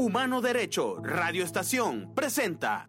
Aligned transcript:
Humano 0.00 0.40
Derecho, 0.40 0.96
Radio 1.02 1.44
Estación, 1.44 2.14
presenta. 2.14 2.88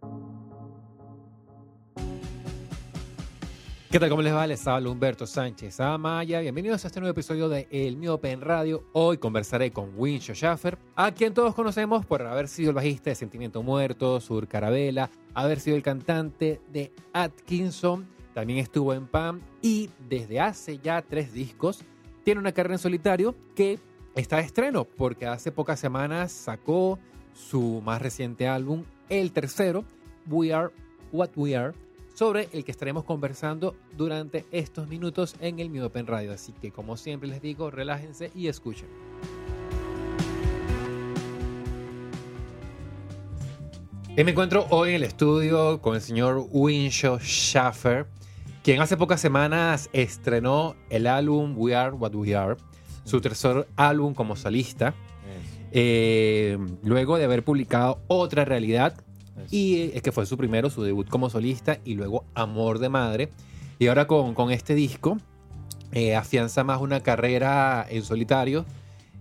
¿Qué 3.92 4.00
tal? 4.00 4.10
¿Cómo 4.10 4.22
les 4.22 4.34
va? 4.34 4.48
Les 4.48 4.66
habla 4.66 4.90
Humberto 4.90 5.28
Sánchez 5.28 5.82
Amaya. 5.82 6.40
Bienvenidos 6.40 6.86
a 6.86 6.88
este 6.88 7.02
nuevo 7.02 7.12
episodio 7.12 7.50
de 7.50 7.68
El 7.70 7.98
Miope 7.98 8.32
en 8.32 8.40
Radio. 8.40 8.86
Hoy 8.94 9.18
conversaré 9.18 9.72
con 9.72 9.92
Wincho 9.98 10.34
Schaffer, 10.34 10.78
a 10.96 11.12
quien 11.12 11.34
todos 11.34 11.54
conocemos 11.54 12.06
por 12.06 12.22
haber 12.22 12.48
sido 12.48 12.70
el 12.70 12.76
bajista 12.76 13.10
de 13.10 13.18
Sentimiento 13.18 13.62
Muerto, 13.62 14.22
Sur 14.22 14.48
Carabela, 14.48 15.10
haber 15.34 15.60
sido 15.60 15.76
el 15.76 15.84
cantante 15.84 16.62
de 16.72 16.94
Atkinson, 17.12 18.08
también 18.34 18.60
estuvo 18.60 18.94
en 18.94 19.08
PAM 19.08 19.42
y 19.62 19.90
desde 20.08 20.40
hace 20.40 20.78
ya 20.78 21.02
tres 21.02 21.34
discos 21.34 21.84
tiene 22.24 22.40
una 22.40 22.54
carrera 22.54 22.76
en 22.76 22.80
solitario 22.80 23.36
que 23.54 23.80
está 24.16 24.38
de 24.38 24.44
estreno 24.44 24.86
porque 24.86 25.26
hace 25.26 25.52
pocas 25.52 25.80
semanas 25.80 26.32
sacó 26.32 27.00
su 27.34 27.82
más 27.84 28.02
reciente 28.02 28.48
álbum, 28.48 28.84
el 29.10 29.32
tercero, 29.32 29.86
We 30.28 30.54
Are 30.54 30.70
What 31.12 31.30
We 31.36 31.56
Are, 31.56 31.74
sobre 32.14 32.50
el 32.52 32.66
que 32.66 32.72
estaremos 32.72 33.06
conversando 33.06 33.76
durante 33.98 34.46
estos 34.52 34.88
minutos 34.88 35.36
en 35.40 35.60
el 35.60 35.70
Mi 35.70 35.80
Open 35.80 36.08
Radio. 36.08 36.34
Así 36.34 36.52
que 36.54 36.72
como 36.72 36.98
siempre 36.98 37.30
les 37.30 37.42
digo, 37.42 37.72
relájense 37.72 38.32
y 38.36 38.48
escuchen. 38.48 38.90
Me 44.16 44.30
encuentro 44.30 44.68
hoy 44.70 44.90
en 44.90 44.96
el 44.98 45.04
estudio 45.04 45.82
con 45.82 45.96
el 45.96 46.02
señor 46.02 46.46
Winshaw 46.52 47.18
Schaffer, 47.20 48.06
quien 48.62 48.82
hace 48.82 48.98
pocas 48.98 49.20
semanas 49.22 49.90
estrenó 49.94 50.76
el 50.90 51.08
álbum 51.08 51.56
We 51.58 51.74
Are 51.74 51.92
What 51.94 52.14
We 52.14 52.36
Are, 52.36 52.58
su 53.04 53.22
tercer 53.22 53.68
álbum 53.76 54.14
como 54.14 54.36
solista, 54.36 54.94
eh, 55.72 56.58
luego 56.84 57.18
de 57.18 57.26
haber 57.26 57.44
publicado 57.44 58.00
Otra 58.08 58.46
Realidad, 58.46 58.96
y 59.50 59.92
es 59.94 60.02
que 60.02 60.12
fue 60.12 60.26
su 60.26 60.38
primero, 60.38 60.70
su 60.70 60.84
debut 60.84 61.08
como 61.10 61.30
solista, 61.30 61.80
y 61.84 61.96
luego 61.96 62.26
Amor 62.36 62.80
de 62.80 62.90
Madre. 62.90 63.30
Y 63.80 63.88
ahora 63.88 64.06
con, 64.06 64.36
con 64.36 64.52
este 64.52 64.76
disco 64.76 65.18
eh, 65.92 66.16
afianza 66.16 66.64
más 66.64 66.80
una 66.82 67.02
carrera 67.02 67.86
en 67.90 68.04
solitario. 68.04 68.66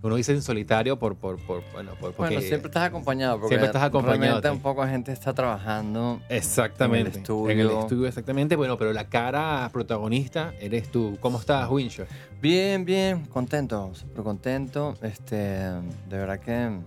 Uno 0.03 0.15
dice 0.15 0.31
en 0.31 0.41
solitario 0.41 0.97
por, 0.97 1.15
por, 1.15 1.37
por 1.45 1.61
bueno, 1.73 1.91
por, 1.91 2.13
porque 2.13 2.35
Bueno, 2.35 2.41
siempre 2.41 2.69
estás 2.69 2.87
acompañado. 2.87 3.35
Porque 3.35 3.49
siempre 3.49 3.67
estás 3.67 3.83
acompañado, 3.83 4.21
realmente 4.21 4.47
sí. 4.49 4.55
un 4.55 4.61
poco 4.61 4.83
de 4.83 4.91
gente 4.91 5.11
está 5.11 5.33
trabajando. 5.33 6.19
Exactamente. 6.27 7.09
En 7.09 7.13
el 7.13 7.19
estudio. 7.19 7.49
En 7.51 7.59
el 7.59 7.69
estudio, 7.69 8.07
exactamente. 8.07 8.55
Bueno, 8.55 8.77
pero 8.77 8.93
la 8.93 9.07
cara 9.07 9.69
protagonista 9.71 10.53
eres 10.59 10.89
tú. 10.89 11.17
¿Cómo 11.19 11.39
estás, 11.39 11.69
Winshaw? 11.69 12.07
Bien, 12.41 12.83
bien, 12.83 13.25
contento, 13.27 13.91
súper 13.93 14.23
contento. 14.23 14.95
Este, 15.03 15.35
de 15.35 15.81
verdad 16.09 16.39
que 16.39 16.79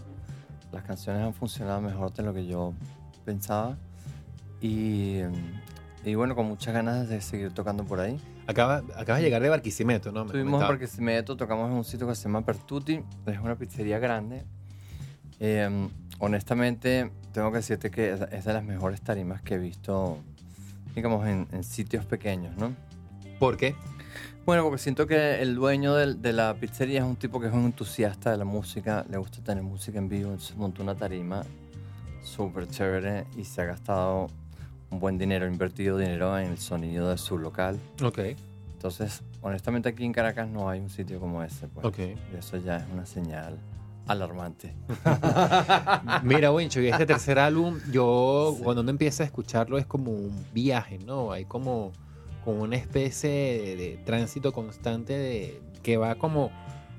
las 0.72 0.82
canciones 0.82 1.22
han 1.22 1.34
funcionado 1.34 1.80
mejor 1.80 2.12
de 2.12 2.22
lo 2.24 2.34
que 2.34 2.46
yo 2.46 2.74
pensaba. 3.24 3.76
Y, 4.60 5.20
y 6.04 6.14
bueno, 6.16 6.34
con 6.34 6.46
muchas 6.46 6.74
ganas 6.74 7.08
de 7.08 7.20
seguir 7.20 7.52
tocando 7.52 7.84
por 7.84 8.00
ahí. 8.00 8.18
Acaba, 8.46 8.82
acabas 8.96 9.20
de 9.20 9.22
llegar 9.22 9.42
de 9.42 9.48
Barquisimeto, 9.48 10.12
¿no? 10.12 10.20
Me 10.24 10.26
Estuvimos 10.26 10.60
en. 10.60 10.68
Barquisimeto, 10.68 11.36
tocamos 11.36 11.70
en 11.70 11.76
un 11.76 11.84
sitio 11.84 12.06
que 12.06 12.14
se 12.14 12.24
llama 12.24 12.44
Pertuti, 12.44 13.00
es 13.26 13.38
una 13.38 13.56
pizzería 13.56 13.98
grande. 13.98 14.44
Eh, 15.40 15.88
honestamente, 16.18 17.10
tengo 17.32 17.50
que 17.50 17.56
decirte 17.58 17.90
que 17.90 18.12
es, 18.30 18.44
de 18.44 18.52
las 18.52 18.64
mejores 18.64 19.00
tarimas 19.00 19.40
que 19.42 19.54
he 19.54 19.58
visto, 19.58 20.18
digamos, 20.94 21.26
en, 21.26 21.48
en 21.52 21.64
sitios 21.64 22.04
pequeños, 22.04 22.56
¿no? 22.56 22.72
¿Por 23.38 23.56
qué? 23.56 23.74
Bueno, 24.46 24.62
porque 24.62 24.78
siento 24.78 25.06
que 25.06 25.40
el 25.40 25.54
dueño 25.54 25.94
del- 25.94 26.20
de, 26.20 26.34
la 26.34 26.54
pizzería 26.54 27.00
es 27.00 27.04
un 27.06 27.16
tipo 27.16 27.40
que 27.40 27.46
es 27.46 27.52
un 27.54 27.64
entusiasta 27.64 28.30
de 28.30 28.36
la 28.36 28.44
música, 28.44 29.04
le 29.10 29.16
gusta 29.16 29.42
tener 29.42 29.62
música 29.64 29.98
en 29.98 30.08
vivo, 30.10 30.30
entonces 30.32 30.54
montó 30.56 30.82
una 30.82 30.94
tarima 30.94 31.42
súper 32.22 32.68
chévere 32.68 33.24
y 33.36 33.44
se 33.44 33.62
ha 33.62 33.64
gastado 33.64 34.28
un 34.94 35.00
buen 35.00 35.18
dinero, 35.18 35.46
invertido 35.46 35.98
dinero 35.98 36.38
en 36.38 36.46
el 36.52 36.58
sonido 36.58 37.10
de 37.10 37.18
su 37.18 37.36
local. 37.38 37.78
Ok, 38.02 38.18
Entonces, 38.72 39.22
honestamente 39.40 39.88
aquí 39.88 40.04
en 40.04 40.12
Caracas 40.12 40.48
no 40.48 40.68
hay 40.68 40.80
un 40.80 40.90
sitio 40.90 41.18
como 41.20 41.42
ese, 41.42 41.66
pues. 41.68 41.84
ok. 41.86 41.98
Y 42.32 42.36
eso 42.36 42.56
ya 42.58 42.76
es 42.78 42.84
una 42.92 43.04
señal 43.06 43.58
alarmante. 44.06 44.74
Mira, 46.22 46.52
Wincho, 46.52 46.80
y 46.80 46.88
este 46.88 47.06
tercer 47.06 47.38
álbum, 47.38 47.78
yo 47.90 48.54
Sí. 48.56 48.62
cuando 48.62 48.82
uno 48.82 48.90
empieza 48.90 49.22
a 49.22 49.26
escucharlo 49.26 49.78
es 49.78 49.86
como 49.86 50.10
un 50.12 50.44
viaje, 50.52 50.98
¿no? 50.98 51.32
Hay 51.32 51.44
como, 51.46 51.92
como 52.44 52.62
una 52.62 52.76
especie 52.76 53.30
de, 53.30 53.76
de 53.76 53.96
tránsito 54.04 54.52
constante 54.52 55.14
de, 55.16 55.60
que 55.82 55.96
va 55.96 56.14
como, 56.16 56.50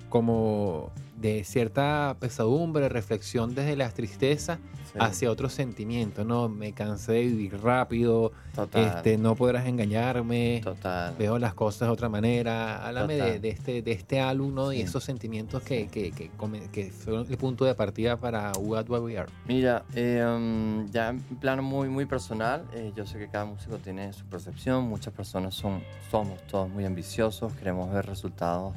como 0.09 0.91
de 1.17 1.43
cierta 1.43 2.17
pesadumbre, 2.19 2.89
reflexión 2.89 3.55
desde 3.55 3.75
la 3.75 3.89
tristeza 3.89 4.59
Sí, 4.85 4.99
hacia 4.99 5.31
otros 5.31 5.53
sentimientos, 5.53 6.25
¿no? 6.25 6.47
Me 6.47 6.73
cansé 6.73 7.13
de 7.13 7.25
vivir 7.25 7.59
rápido, 7.61 8.31
total. 8.53 8.97
este, 8.97 9.17
no 9.17 9.35
podrás 9.35 9.65
engañarme. 9.65 10.61
total. 10.63 11.15
Veo 11.17 11.39
las 11.39 11.53
cosas 11.53 11.87
de 11.87 11.93
otra 11.93 12.07
manera. 12.07 12.85
Háblame 12.85 13.15
de, 13.15 13.39
de 13.39 13.49
este, 13.49 13.81
de 13.81 13.91
este 13.91 14.19
álbum, 14.19 14.53
¿no? 14.53 14.71
Y 14.71 14.81
esos 14.81 15.03
sentimientos 15.03 15.63
que, 15.63 15.87
que, 15.87 16.11
que, 16.11 16.91
fueron 16.91 17.25
el 17.29 17.37
punto 17.37 17.65
de 17.65 17.73
partida 17.75 18.17
para 18.17 18.51
What 18.53 18.89
We 18.89 19.17
Are. 19.17 19.31
Mira, 19.47 19.83
eh, 19.95 20.23
um, 20.25 20.89
ya 20.91 21.09
en 21.09 21.19
plano 21.39 21.63
muy, 21.63 21.89
muy 21.89 22.05
personal, 22.05 22.65
eh, 22.73 22.91
yo 22.95 23.05
sé 23.05 23.17
que 23.17 23.27
cada 23.27 23.45
músico 23.45 23.77
tiene 23.77 24.13
su 24.13 24.25
percepción, 24.25 24.85
muchas 24.85 25.13
personas 25.13 25.55
son, 25.55 25.81
somos 26.11 26.41
todos 26.47 26.69
muy 26.69 26.85
ambiciosos, 26.85 27.53
queremos 27.53 27.91
ver 27.91 28.05
resultados 28.05 28.73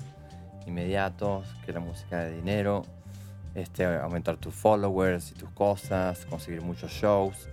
inmediatos, 0.69 1.47
que 1.67 1.73
la 1.73 1.81
música 1.81 2.21
de 2.21 2.37
dinero, 2.37 2.85
este, 3.55 3.85
aumentar 3.85 4.37
tus 4.37 4.55
followers 4.55 5.33
y 5.33 5.35
tus 5.35 5.51
cosas, 5.51 6.25
conseguir 6.27 6.63
muchos 6.63 6.93
shows. 6.93 7.49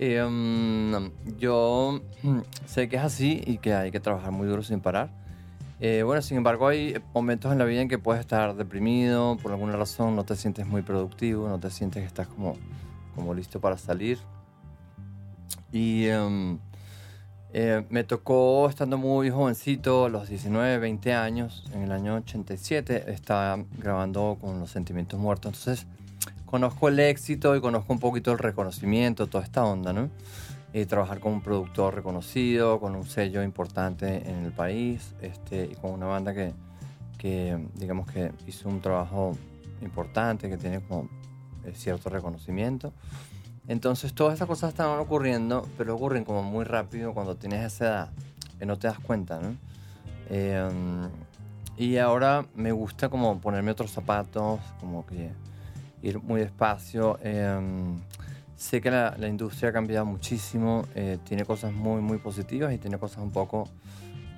Um, 0.00 1.10
yo 1.38 2.00
sé 2.66 2.88
que 2.88 2.96
es 2.96 3.02
así 3.02 3.42
y 3.46 3.58
que 3.58 3.74
hay 3.74 3.90
que 3.90 4.00
trabajar 4.00 4.32
muy 4.32 4.48
duro 4.48 4.62
sin 4.62 4.80
parar. 4.80 5.10
Eh, 5.78 6.02
bueno, 6.02 6.20
sin 6.20 6.36
embargo, 6.36 6.68
hay 6.68 6.94
momentos 7.14 7.52
en 7.52 7.58
la 7.58 7.64
vida 7.64 7.80
en 7.80 7.88
que 7.88 7.98
puedes 7.98 8.20
estar 8.20 8.54
deprimido, 8.54 9.38
por 9.42 9.52
alguna 9.52 9.72
razón 9.76 10.14
no 10.14 10.24
te 10.24 10.36
sientes 10.36 10.66
muy 10.66 10.82
productivo, 10.82 11.48
no 11.48 11.58
te 11.58 11.70
sientes 11.70 12.02
que 12.02 12.06
estás 12.06 12.28
como, 12.28 12.56
como 13.14 13.32
listo 13.34 13.60
para 13.60 13.78
salir. 13.78 14.18
Y 15.72 16.06
em, 16.06 16.58
eh, 17.52 17.84
me 17.90 18.04
tocó, 18.04 18.68
estando 18.68 18.98
muy 18.98 19.30
jovencito, 19.30 20.06
a 20.06 20.08
los 20.08 20.28
19, 20.28 20.78
20 20.78 21.14
años, 21.14 21.64
en 21.74 21.82
el 21.82 21.92
año 21.92 22.14
87, 22.16 23.10
estaba 23.12 23.64
grabando 23.78 24.38
con 24.40 24.60
Los 24.60 24.70
Sentimientos 24.70 25.18
Muertos. 25.18 25.58
Entonces, 25.58 25.86
conozco 26.46 26.88
el 26.88 27.00
éxito 27.00 27.56
y 27.56 27.60
conozco 27.60 27.92
un 27.92 27.98
poquito 27.98 28.32
el 28.32 28.38
reconocimiento, 28.38 29.26
toda 29.26 29.44
esta 29.44 29.64
onda, 29.64 29.92
¿no? 29.92 30.10
y 30.72 30.84
trabajar 30.86 31.20
con 31.20 31.32
un 31.32 31.40
productor 31.40 31.94
reconocido, 31.94 32.78
con 32.78 32.94
un 32.94 33.04
sello 33.04 33.42
importante 33.42 34.28
en 34.28 34.44
el 34.44 34.52
país 34.52 35.14
este, 35.20 35.64
y 35.64 35.74
con 35.74 35.92
una 35.92 36.06
banda 36.06 36.32
que, 36.32 36.52
que, 37.18 37.58
digamos 37.74 38.10
que 38.10 38.32
hizo 38.46 38.68
un 38.68 38.80
trabajo 38.80 39.36
importante, 39.82 40.48
que 40.48 40.56
tiene 40.56 40.80
como 40.80 41.08
eh, 41.64 41.72
cierto 41.74 42.08
reconocimiento. 42.08 42.92
Entonces 43.70 44.12
todas 44.14 44.32
estas 44.32 44.48
cosas 44.48 44.70
están 44.70 44.98
ocurriendo, 44.98 45.64
pero 45.78 45.94
ocurren 45.94 46.24
como 46.24 46.42
muy 46.42 46.64
rápido 46.64 47.14
cuando 47.14 47.36
tienes 47.36 47.64
esa 47.64 47.84
edad, 47.84 48.08
que 48.58 48.66
no 48.66 48.76
te 48.76 48.88
das 48.88 48.98
cuenta, 48.98 49.38
¿no? 49.38 49.56
Eh, 50.28 50.68
y 51.76 51.96
ahora 51.98 52.46
me 52.56 52.72
gusta 52.72 53.08
como 53.08 53.40
ponerme 53.40 53.70
otros 53.70 53.92
zapatos, 53.92 54.58
como 54.80 55.06
que 55.06 55.30
ir 56.02 56.20
muy 56.20 56.40
despacio. 56.40 57.20
eh, 57.22 57.60
Sé 58.56 58.80
que 58.80 58.90
la, 58.90 59.28
industria 59.28 59.68
ha 59.68 59.72
cambiado 59.72 60.04
muchísimo, 60.04 60.84
eh, 60.96 61.18
tiene 61.22 61.44
cosas 61.44 61.72
muy, 61.72 62.02
muy 62.02 62.18
positivas 62.18 62.74
y 62.74 62.78
tiene 62.78 62.98
cosas 62.98 63.18
un 63.18 63.30
poco 63.30 63.68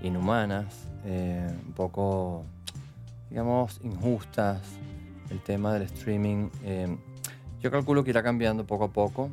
inhumanas, 0.02 0.90
eh, 1.06 1.50
un 1.66 1.72
poco, 1.72 2.44
digamos, 3.30 3.80
injustas. 3.82 4.60
El 5.30 5.40
tema 5.40 5.72
del 5.72 5.84
streaming, 5.84 6.50
yo 7.62 7.70
calculo 7.70 8.04
que 8.04 8.10
irá 8.10 8.22
cambiando 8.22 8.66
poco 8.66 8.84
a 8.84 8.92
poco 8.92 9.30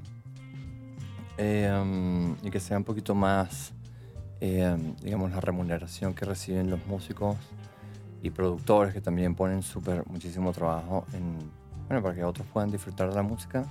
eh, 1.37 2.35
y 2.43 2.49
que 2.49 2.59
sea 2.59 2.77
un 2.77 2.83
poquito 2.83 3.15
más, 3.15 3.73
eh, 4.39 4.77
digamos, 5.01 5.31
la 5.31 5.41
remuneración 5.41 6.13
que 6.13 6.25
reciben 6.25 6.69
los 6.69 6.85
músicos 6.85 7.35
y 8.21 8.29
productores 8.29 8.93
que 8.93 9.01
también 9.01 9.35
ponen 9.35 9.63
súper 9.63 10.05
muchísimo 10.07 10.51
trabajo 10.53 11.05
en, 11.13 11.37
bueno, 11.87 12.03
para 12.03 12.15
que 12.15 12.23
otros 12.23 12.47
puedan 12.53 12.69
disfrutar 12.69 13.09
de 13.09 13.15
la 13.15 13.23
música 13.23 13.65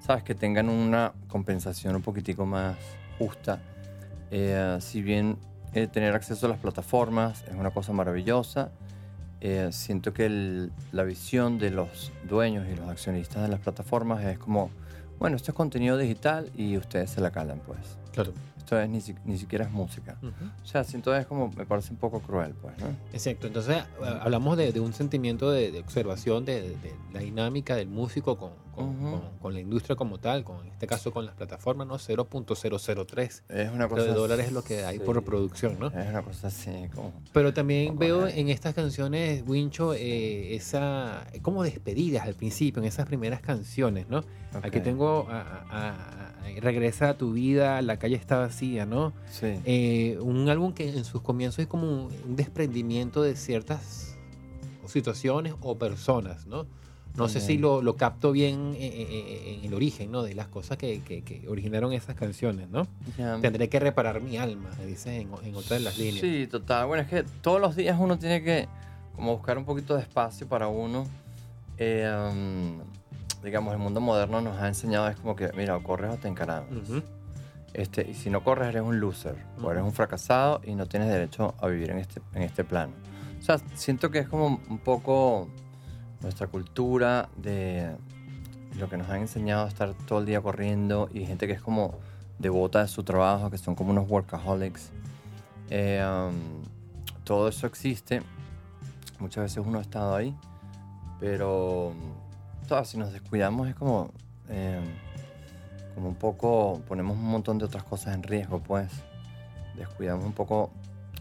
sabes, 0.00 0.22
que 0.22 0.34
tengan 0.34 0.68
una 0.68 1.12
compensación 1.28 1.96
un 1.96 2.02
poquitico 2.02 2.46
más 2.46 2.76
justa. 3.18 3.60
Eh, 4.30 4.78
si 4.80 5.02
bien 5.02 5.38
eh, 5.74 5.86
tener 5.86 6.14
acceso 6.14 6.46
a 6.46 6.50
las 6.50 6.58
plataformas 6.58 7.44
es 7.48 7.54
una 7.54 7.70
cosa 7.70 7.92
maravillosa, 7.92 8.70
eh, 9.40 9.68
siento 9.72 10.12
que 10.12 10.26
el- 10.26 10.72
la 10.92 11.04
visión 11.04 11.58
de 11.58 11.70
los 11.70 12.12
dueños 12.28 12.66
y 12.68 12.76
los 12.76 12.88
accionistas 12.88 13.42
de 13.42 13.48
las 13.48 13.60
plataformas 13.60 14.24
es 14.24 14.38
como, 14.38 14.70
bueno, 15.18 15.36
esto 15.36 15.52
es 15.52 15.54
contenido 15.56 15.96
digital 15.96 16.50
y 16.56 16.76
ustedes 16.76 17.10
se 17.10 17.20
la 17.20 17.30
calan, 17.30 17.60
pues. 17.66 17.78
Claro. 18.12 18.32
Esto 18.68 18.78
es 18.82 18.88
ni, 18.90 19.00
si- 19.00 19.14
ni 19.24 19.38
siquiera 19.38 19.64
es 19.64 19.70
música. 19.70 20.18
Ujú. 20.20 20.30
O 20.62 20.66
sea, 20.66 20.84
siento 20.84 21.16
es 21.16 21.24
como, 21.24 21.50
me 21.56 21.64
parece 21.64 21.90
un 21.90 21.96
poco 21.96 22.20
cruel, 22.20 22.52
pues, 22.60 22.76
¿no? 22.78 22.88
Exacto, 23.14 23.46
entonces 23.46 23.78
a- 24.02 24.22
hablamos 24.22 24.58
de, 24.58 24.72
de 24.72 24.80
un 24.80 24.92
sentimiento 24.92 25.50
de, 25.50 25.72
de 25.72 25.80
observación 25.80 26.44
de, 26.44 26.60
de- 26.76 26.94
la 27.14 27.20
dinámica 27.20 27.76
del 27.76 27.88
músico 27.88 28.36
con, 28.36 28.50
con- 28.74 28.84
Ujú. 28.90 29.10
con- 29.12 29.38
con 29.40 29.54
la 29.54 29.60
industria 29.60 29.96
como 29.96 30.18
tal, 30.18 30.44
con, 30.44 30.66
en 30.66 30.72
este 30.72 30.86
caso 30.86 31.10
con 31.12 31.24
las 31.24 31.34
plataformas, 31.34 31.86
¿no? 31.86 31.98
0.003 31.98 33.42
Es 33.48 33.70
una 33.72 33.88
cosa... 33.88 34.02
de 34.04 34.12
dólares 34.12 34.46
es 34.48 34.52
lo 34.52 34.62
que 34.62 34.84
hay 34.84 34.98
por 34.98 35.14
sí, 35.14 35.20
reproducción, 35.20 35.78
¿no? 35.78 35.86
Es 35.86 36.06
una 36.08 36.20
cosa 36.22 36.48
así, 36.48 36.70
como... 36.94 37.14
Pero 37.32 37.54
también 37.54 37.88
Como 37.88 38.00
veo 38.00 38.28
en 38.28 38.50
estas 38.50 38.74
canciones, 38.74 39.44
Wincho, 39.46 39.94
eh, 39.94 40.54
esa 40.54 41.26
como 41.40 41.62
despedidas 41.62 42.26
al 42.26 42.34
principio, 42.34 42.82
en 42.82 42.88
esas 42.88 43.06
primeras 43.06 43.40
canciones, 43.40 44.08
¿no? 44.10 44.18
Aquí 44.62 44.78
ok, 44.78 44.84
tengo 44.84 45.26
a- 45.30 45.40
a- 45.40 45.64
a- 45.70 46.27
Regresa 46.60 47.10
a 47.10 47.16
tu 47.16 47.32
vida, 47.32 47.80
La 47.82 47.98
calle 47.98 48.16
está 48.16 48.38
vacía, 48.38 48.84
¿no? 48.86 49.12
Sí. 49.30 49.54
Eh, 49.64 50.18
un 50.20 50.48
álbum 50.48 50.72
que 50.72 50.88
en 50.88 51.04
sus 51.04 51.20
comienzos 51.22 51.60
es 51.60 51.66
como 51.66 52.06
un, 52.06 52.36
desprendimiento 52.36 53.22
de 53.22 53.36
ciertas 53.36 54.16
situaciones 54.86 55.54
o 55.60 55.76
personas, 55.76 56.46
¿no? 56.46 56.66
No 57.16 57.28
sé 57.28 57.40
si 57.40 57.58
lo, 57.58 57.82
lo 57.82 57.96
capto 57.96 58.30
bien 58.30 58.74
eh, 58.76 58.86
eh, 58.86 59.06
eh, 59.10 59.54
en 59.58 59.64
el 59.64 59.74
origen, 59.74 60.12
¿no? 60.12 60.22
De 60.22 60.34
las 60.36 60.46
cosas 60.46 60.78
que, 60.78 61.00
que- 61.02 61.22
que 61.22 61.48
originaron 61.48 61.92
esas 61.92 62.14
canciones, 62.14 62.68
¿no? 62.70 62.86
Ya. 63.18 63.40
Tendré 63.40 63.68
que 63.68 63.80
reparar 63.80 64.20
mi 64.20 64.36
alma, 64.36 64.70
dices 64.86 65.06
en, 65.08 65.28
en 65.44 65.54
otra 65.56 65.78
de 65.78 65.82
las 65.82 65.98
líneas. 65.98 66.20
Sí, 66.20 66.46
total. 66.48 66.86
Bueno, 66.86 67.02
es 67.02 67.08
que 67.08 67.24
todos 67.42 67.60
los 67.60 67.74
días 67.74 67.96
uno 67.98 68.18
tiene 68.18 68.42
que 68.44 68.68
como 69.16 69.36
buscar 69.36 69.58
un 69.58 69.64
poquito 69.64 69.96
de 69.96 70.02
espacio 70.02 70.46
para 70.48 70.68
uno. 70.68 71.06
Eh, 71.76 72.08
um, 72.30 72.78
digamos, 73.42 73.72
el 73.72 73.78
mundo 73.78 74.00
moderno 74.00 74.40
nos 74.40 74.58
ha 74.58 74.68
enseñado 74.68 75.08
es 75.08 75.16
como 75.16 75.36
que, 75.36 75.50
mira, 75.56 75.76
o 75.76 75.82
corres 75.82 76.12
o 76.12 76.16
te 76.16 76.28
encaramos. 76.28 76.70
Ujú. 76.88 77.02
este, 77.74 78.08
y 78.10 78.14
si 78.14 78.30
no 78.30 78.42
corres 78.42 78.68
eres 78.68 78.82
un 78.82 78.98
loser, 78.98 79.36
o 79.58 79.60
Ujú. 79.60 79.70
eres 79.70 79.82
un 79.82 79.92
fracasado 79.92 80.60
y 80.64 80.74
no 80.74 80.86
tienes 80.86 81.08
derecho 81.08 81.54
a 81.60 81.66
vivir 81.68 81.90
en 81.90 81.98
este, 81.98 82.20
en 82.34 82.42
este 82.42 82.64
plano. 82.64 82.92
O 83.38 83.42
sea, 83.42 83.58
siento 83.74 84.10
que 84.10 84.18
es 84.20 84.28
como 84.28 84.46
un 84.68 84.78
poco 84.78 85.48
nuestra 86.22 86.46
cultura 86.48 87.28
de 87.36 87.94
lo 88.78 88.88
que 88.88 88.96
nos 88.96 89.08
han 89.10 89.20
enseñado 89.20 89.64
a 89.64 89.68
estar 89.68 89.94
todo 90.06 90.18
el 90.20 90.26
día 90.26 90.40
corriendo 90.40 91.08
y 91.12 91.24
gente 91.26 91.46
que 91.46 91.52
es 91.52 91.60
como 91.62 91.94
devota 92.38 92.80
de 92.82 92.88
su 92.88 93.04
trabajo, 93.04 93.50
que 93.50 93.58
son 93.58 93.74
como 93.74 93.90
unos 93.90 94.08
workaholics. 94.08 94.90
Eh, 95.70 96.02
um, 96.04 96.34
todo 97.24 97.48
eso 97.48 97.66
existe. 97.66 98.22
Muchas 99.20 99.44
veces 99.44 99.62
uno 99.66 99.78
ha 99.78 99.82
estado 99.82 100.14
ahí, 100.14 100.34
pero 101.20 101.92
todas, 102.68 102.88
si 102.88 102.98
nos 102.98 103.12
descuidamos 103.12 103.68
es 103.68 103.74
como, 103.74 104.12
eh, 104.48 104.78
como 105.96 106.08
un 106.08 106.14
poco, 106.14 106.80
ponemos 106.86 107.16
un 107.16 107.24
montón 107.24 107.58
de 107.58 107.64
otras 107.64 107.82
cosas 107.82 108.14
en 108.14 108.22
riesgo, 108.22 108.60
pues. 108.60 108.92
Descuidamos 109.74 110.24
un 110.24 110.32
poco 110.32 110.70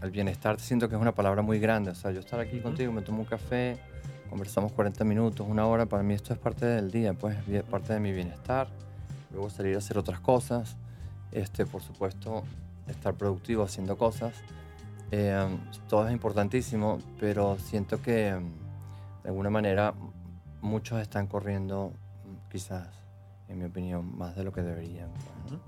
el 0.04 0.12
bienestar. 0.12 0.60
Siento 0.60 0.90
que 0.90 0.96
es 0.96 1.02
una 1.02 1.16
palabra 1.16 1.42
muy 1.42 1.60
grande. 1.60 1.92
O 1.92 1.96
sea, 1.96 2.12
yo 2.12 2.20
estar 2.20 2.40
aquí 2.40 2.60
contigo, 2.60 2.92
me 2.92 3.02
tomo 3.02 3.20
un 3.20 3.26
café, 3.26 3.78
conversamos 4.30 4.72
40 4.74 5.04
minutos, 5.06 5.48
una 5.50 5.66
hora, 5.66 5.86
para 5.86 6.04
mí 6.04 6.14
esto 6.14 6.34
es 6.34 6.40
parte 6.40 6.66
del 6.66 6.92
día, 6.92 7.14
pues, 7.14 7.36
es 7.48 7.64
parte 7.64 7.94
de 7.94 8.00
mi 8.00 8.12
bienestar. 8.12 8.68
Luego 9.32 9.50
salir 9.50 9.76
a 9.76 9.80
hacer 9.80 9.98
otras 9.98 10.20
cosas. 10.20 10.76
Este, 11.32 11.66
por 11.66 11.82
supuesto, 11.82 12.44
estar 12.88 13.16
productivo 13.16 13.64
haciendo 13.64 13.98
cosas. 13.98 14.34
Eh, 15.12 15.58
todo 15.88 16.08
es 16.08 16.14
importantísimo, 16.14 17.00
pero 17.20 17.58
siento 17.58 18.02
que 18.02 18.36
de 19.24 19.30
alguna 19.30 19.50
manera 19.50 19.94
muchos 20.62 21.01
están 21.01 21.27
corriendo, 21.27 21.94
mm, 22.25 22.50
quizás, 22.51 22.88
en 23.48 23.59
mi 23.59 23.65
opinión, 23.65 24.18
más 24.18 24.36
de 24.36 24.44
lo 24.44 24.51
que 24.51 24.62
deberían. 24.62 25.09
pues, 25.12 25.54
¿no? 25.54 25.59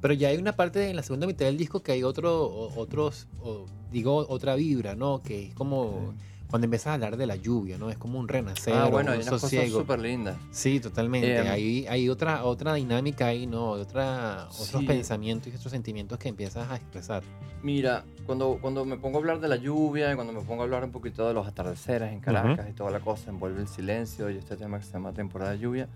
Pero 0.00 0.12
ya 0.14 0.28
hay 0.28 0.36
una 0.36 0.52
parte 0.52 0.90
en 0.90 0.96
la 0.96 1.02
segunda 1.02 1.26
mitad 1.26 1.46
del 1.46 1.56
disco 1.56 1.82
que 1.82 1.92
hay 1.92 2.02
otro, 2.02 2.46
otros, 2.76 3.26
o 3.42 3.64
digo, 3.90 4.26
otra 4.28 4.54
vibra, 4.54 4.94
¿no? 4.94 5.22
Que 5.22 5.46
es 5.46 5.54
como 5.54 6.14
cuando 6.54 6.66
empiezas 6.66 6.86
a 6.86 6.94
hablar 6.94 7.16
de 7.16 7.26
la 7.26 7.34
lluvia, 7.34 7.78
¿no? 7.78 7.90
Es 7.90 7.98
como 7.98 8.16
un 8.16 8.28
renacer, 8.28 8.74
Ah, 8.74 8.86
bueno, 8.86 9.10
hay 9.10 9.16
un 9.18 9.22
unas 9.26 9.40
cosas 9.42 9.70
súper 9.70 9.98
lindas. 9.98 10.36
Sí, 10.52 10.78
totalmente. 10.78 11.36
Em, 11.40 11.48
hay, 11.48 11.84
hay 11.88 12.08
otra, 12.08 12.44
otra 12.44 12.74
dinámica 12.74 13.26
ahí, 13.26 13.44
¿no? 13.44 13.70
Otra, 13.70 14.44
otros 14.50 14.82
Sí. 14.82 14.86
pensamientos 14.86 15.52
y 15.52 15.56
otros 15.56 15.72
sentimientos 15.72 16.16
que 16.16 16.28
empiezas 16.28 16.70
a 16.70 16.76
expresar. 16.76 17.24
Mira, 17.64 18.04
cuando, 18.24 18.58
cuando 18.60 18.84
me 18.84 18.96
pongo 18.96 19.18
a 19.18 19.20
hablar 19.20 19.40
de 19.40 19.48
la 19.48 19.56
lluvia 19.56 20.12
y 20.12 20.14
cuando 20.14 20.32
me 20.32 20.42
pongo 20.42 20.62
a 20.62 20.64
hablar 20.66 20.84
un 20.84 20.92
poquito 20.92 21.26
de 21.26 21.34
los 21.34 21.44
atardeceres 21.44 22.12
en 22.12 22.20
Caracas 22.20 22.70
y 22.70 22.72
toda 22.72 22.92
la 22.92 23.00
cosa, 23.00 23.30
envuelve 23.30 23.60
el 23.60 23.66
silencio 23.66 24.30
y 24.30 24.36
este 24.36 24.56
tema 24.56 24.78
que 24.78 24.84
se 24.84 24.92
llama 24.92 25.12
temporada 25.12 25.50
de 25.50 25.58
lluvia. 25.58 25.88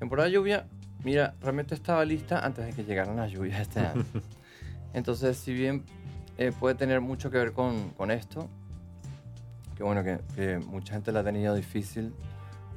Temporada 0.00 0.26
de 0.28 0.34
lluvia, 0.34 0.66
mira, 1.04 1.36
realmente 1.40 1.76
estaba 1.76 2.04
lista 2.04 2.44
antes 2.44 2.66
de 2.66 2.72
que 2.72 2.82
llegaran 2.82 3.14
las 3.14 3.30
lluvias 3.30 3.60
este 3.60 3.78
año. 3.78 4.04
Entonces, 4.94 5.36
si 5.36 5.54
bien 5.54 5.84
eh, 6.38 6.50
puede 6.58 6.74
tener 6.74 7.00
mucho 7.00 7.30
que 7.30 7.38
ver 7.38 7.52
con, 7.52 7.90
con 7.90 8.10
esto, 8.10 8.48
que 9.76 9.82
bueno, 9.82 10.02
que, 10.02 10.20
que 10.34 10.58
mucha 10.58 10.94
gente 10.94 11.12
la 11.12 11.20
ha 11.20 11.24
tenido 11.24 11.54
difícil, 11.54 12.12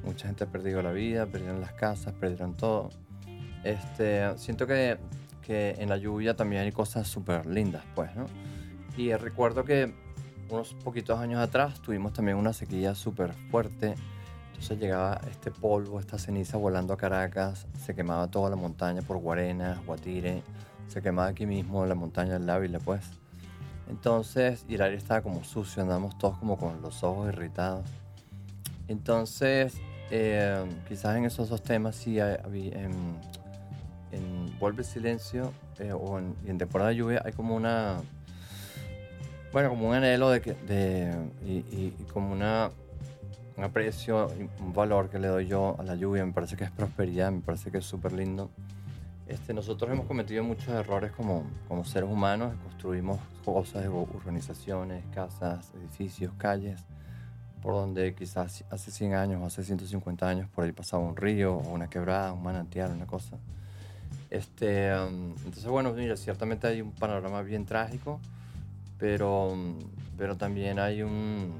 mucha 0.04 0.26
gente 0.26 0.44
ha 0.44 0.46
perdido 0.46 0.82
la 0.82 0.92
vida, 0.92 1.26
perdieron 1.26 1.60
las 1.60 1.72
casas, 1.72 2.14
perdieron 2.14 2.54
todo. 2.54 2.90
Este, 3.64 4.36
siento 4.38 4.66
que, 4.66 4.98
que 5.42 5.74
en 5.78 5.88
la 5.88 5.96
lluvia 5.96 6.36
también 6.36 6.62
hay 6.62 6.72
cosas 6.72 7.08
súper 7.08 7.46
lindas, 7.46 7.84
pues, 7.94 8.14
¿no? 8.14 8.26
Y 8.96 9.12
recuerdo 9.14 9.64
que 9.64 9.92
unos 10.48 10.74
poquitos 10.74 11.18
años 11.18 11.40
atrás 11.40 11.80
tuvimos 11.80 12.12
también 12.12 12.36
una 12.36 12.52
sequía 12.52 12.94
súper 12.94 13.32
fuerte. 13.50 13.94
Entonces 14.48 14.78
llegaba 14.78 15.20
este 15.30 15.50
polvo, 15.50 16.00
esta 16.00 16.18
ceniza 16.18 16.56
volando 16.56 16.94
a 16.94 16.96
Caracas, 16.96 17.66
se 17.84 17.94
quemaba 17.94 18.28
toda 18.30 18.48
la 18.48 18.56
montaña 18.56 19.02
por 19.02 19.18
Guarenas, 19.18 19.84
Guatire, 19.84 20.42
se 20.88 21.02
quemaba 21.02 21.28
aquí 21.28 21.44
mismo 21.44 21.84
la 21.84 21.94
montaña 21.94 22.38
del 22.38 22.48
Ávila, 22.48 22.78
pues. 22.78 23.02
Entonces, 23.88 24.64
y 24.68 24.74
el 24.74 24.82
aire 24.82 24.96
estaba 24.96 25.22
como 25.22 25.44
sucio, 25.44 25.82
andábamos 25.82 26.18
todos 26.18 26.38
como 26.38 26.56
con 26.58 26.82
los 26.82 27.02
ojos 27.04 27.28
irritados. 27.28 27.84
Entonces, 28.88 29.74
eh, 30.10 30.64
quizás 30.88 31.16
en 31.16 31.24
esos 31.24 31.48
dos 31.48 31.62
temas 31.62 31.96
sí 31.96 32.18
en, 32.18 33.18
en 34.12 34.58
Vuelve 34.58 34.82
el 34.82 34.84
Silencio 34.84 35.52
eh, 35.78 35.92
o 35.92 36.18
en, 36.18 36.58
Temporada 36.58 36.90
de 36.90 36.96
Lluvia 36.96 37.22
hay 37.24 37.32
como 37.32 37.54
una, 37.54 37.96
bueno, 39.52 39.70
como 39.70 39.88
un 39.88 39.94
anhelo 39.94 40.30
de 40.30 40.40
de, 40.40 41.14
y, 41.44 41.90
como 42.12 42.32
una, 42.32 42.70
un 43.56 43.64
aprecio, 43.64 44.30
un 44.60 44.72
valor 44.72 45.10
que 45.10 45.18
le 45.18 45.28
doy 45.28 45.46
yo 45.46 45.76
a 45.78 45.82
la 45.82 45.94
lluvia, 45.96 46.24
me 46.24 46.32
parece 46.32 46.56
que 46.56 46.64
es 46.64 46.70
prosperidad, 46.70 47.30
me 47.32 47.40
parece 47.40 47.70
que 47.70 47.78
es 47.78 47.84
súper 47.84 48.12
lindo. 48.12 48.50
Este, 49.26 49.52
nosotros 49.52 49.90
hemos 49.90 50.06
cometido 50.06 50.44
muchos 50.44 50.68
errores 50.68 51.10
como, 51.10 51.44
como 51.66 51.84
seres 51.84 52.08
humanos, 52.08 52.54
construimos 52.62 53.18
cosas, 53.44 53.86
urbanizaciones, 53.88 55.04
casas, 55.12 55.72
edificios, 55.74 56.32
calles, 56.38 56.80
por 57.60 57.74
donde 57.74 58.14
quizás 58.14 58.64
hace 58.70 58.90
100 58.92 59.14
años 59.14 59.42
o 59.42 59.46
hace 59.46 59.64
150 59.64 60.28
años 60.28 60.48
por 60.48 60.64
ahí 60.64 60.70
pasaba 60.70 61.02
un 61.02 61.16
río 61.16 61.56
o 61.56 61.70
una 61.70 61.90
quebrada, 61.90 62.32
un 62.32 62.42
manantial, 62.42 62.92
una 62.92 63.06
cosa. 63.06 63.36
Este, 64.30 64.94
um, 64.94 65.34
entonces, 65.38 65.66
bueno, 65.66 65.92
mira, 65.92 66.16
ciertamente 66.16 66.68
hay 66.68 66.80
un 66.80 66.92
panorama 66.92 67.42
bien 67.42 67.66
trágico, 67.66 68.20
pero, 68.96 69.48
um, 69.48 69.78
pero 70.16 70.36
también 70.36 70.78
hay 70.78 71.02
un 71.02 71.54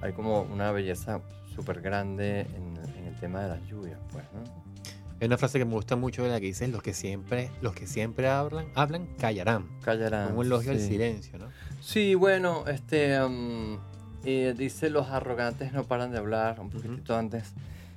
hay 0.00 0.12
como 0.12 0.42
una 0.42 0.70
belleza 0.72 1.20
súper 1.54 1.80
grande 1.80 2.40
en, 2.40 2.76
en 2.98 3.06
el 3.06 3.16
tema 3.20 3.40
de 3.40 3.48
las 3.48 3.62
lluvias, 3.66 3.98
pues, 4.12 4.24
¿no? 4.32 4.73
Hay 5.20 5.26
una 5.26 5.38
frase 5.38 5.58
que 5.58 5.64
me 5.64 5.74
gusta 5.74 5.96
mucho 5.96 6.24
de 6.24 6.28
la 6.28 6.40
que 6.40 6.46
dices, 6.46 6.68
los 6.68 6.82
que 6.82 6.92
siempre, 6.92 7.50
los 7.62 7.74
que 7.74 7.86
siempre 7.86 8.28
hablan, 8.28 8.66
hablan 8.74 9.06
callarán. 9.18 9.68
Callarán. 9.82 10.28
Como 10.28 10.40
un 10.40 10.46
elogio 10.46 10.72
al 10.72 10.80
sí. 10.80 10.88
silencio, 10.88 11.38
¿no? 11.38 11.46
Sí, 11.80 12.14
bueno, 12.14 12.64
este 12.66 13.22
um, 13.22 13.78
eh, 14.24 14.54
dice 14.56 14.90
los 14.90 15.08
arrogantes 15.08 15.72
no 15.72 15.84
paran 15.84 16.10
de 16.10 16.18
hablar 16.18 16.58
un 16.60 16.70
poquitito 16.70 17.16
antes. 17.16 17.52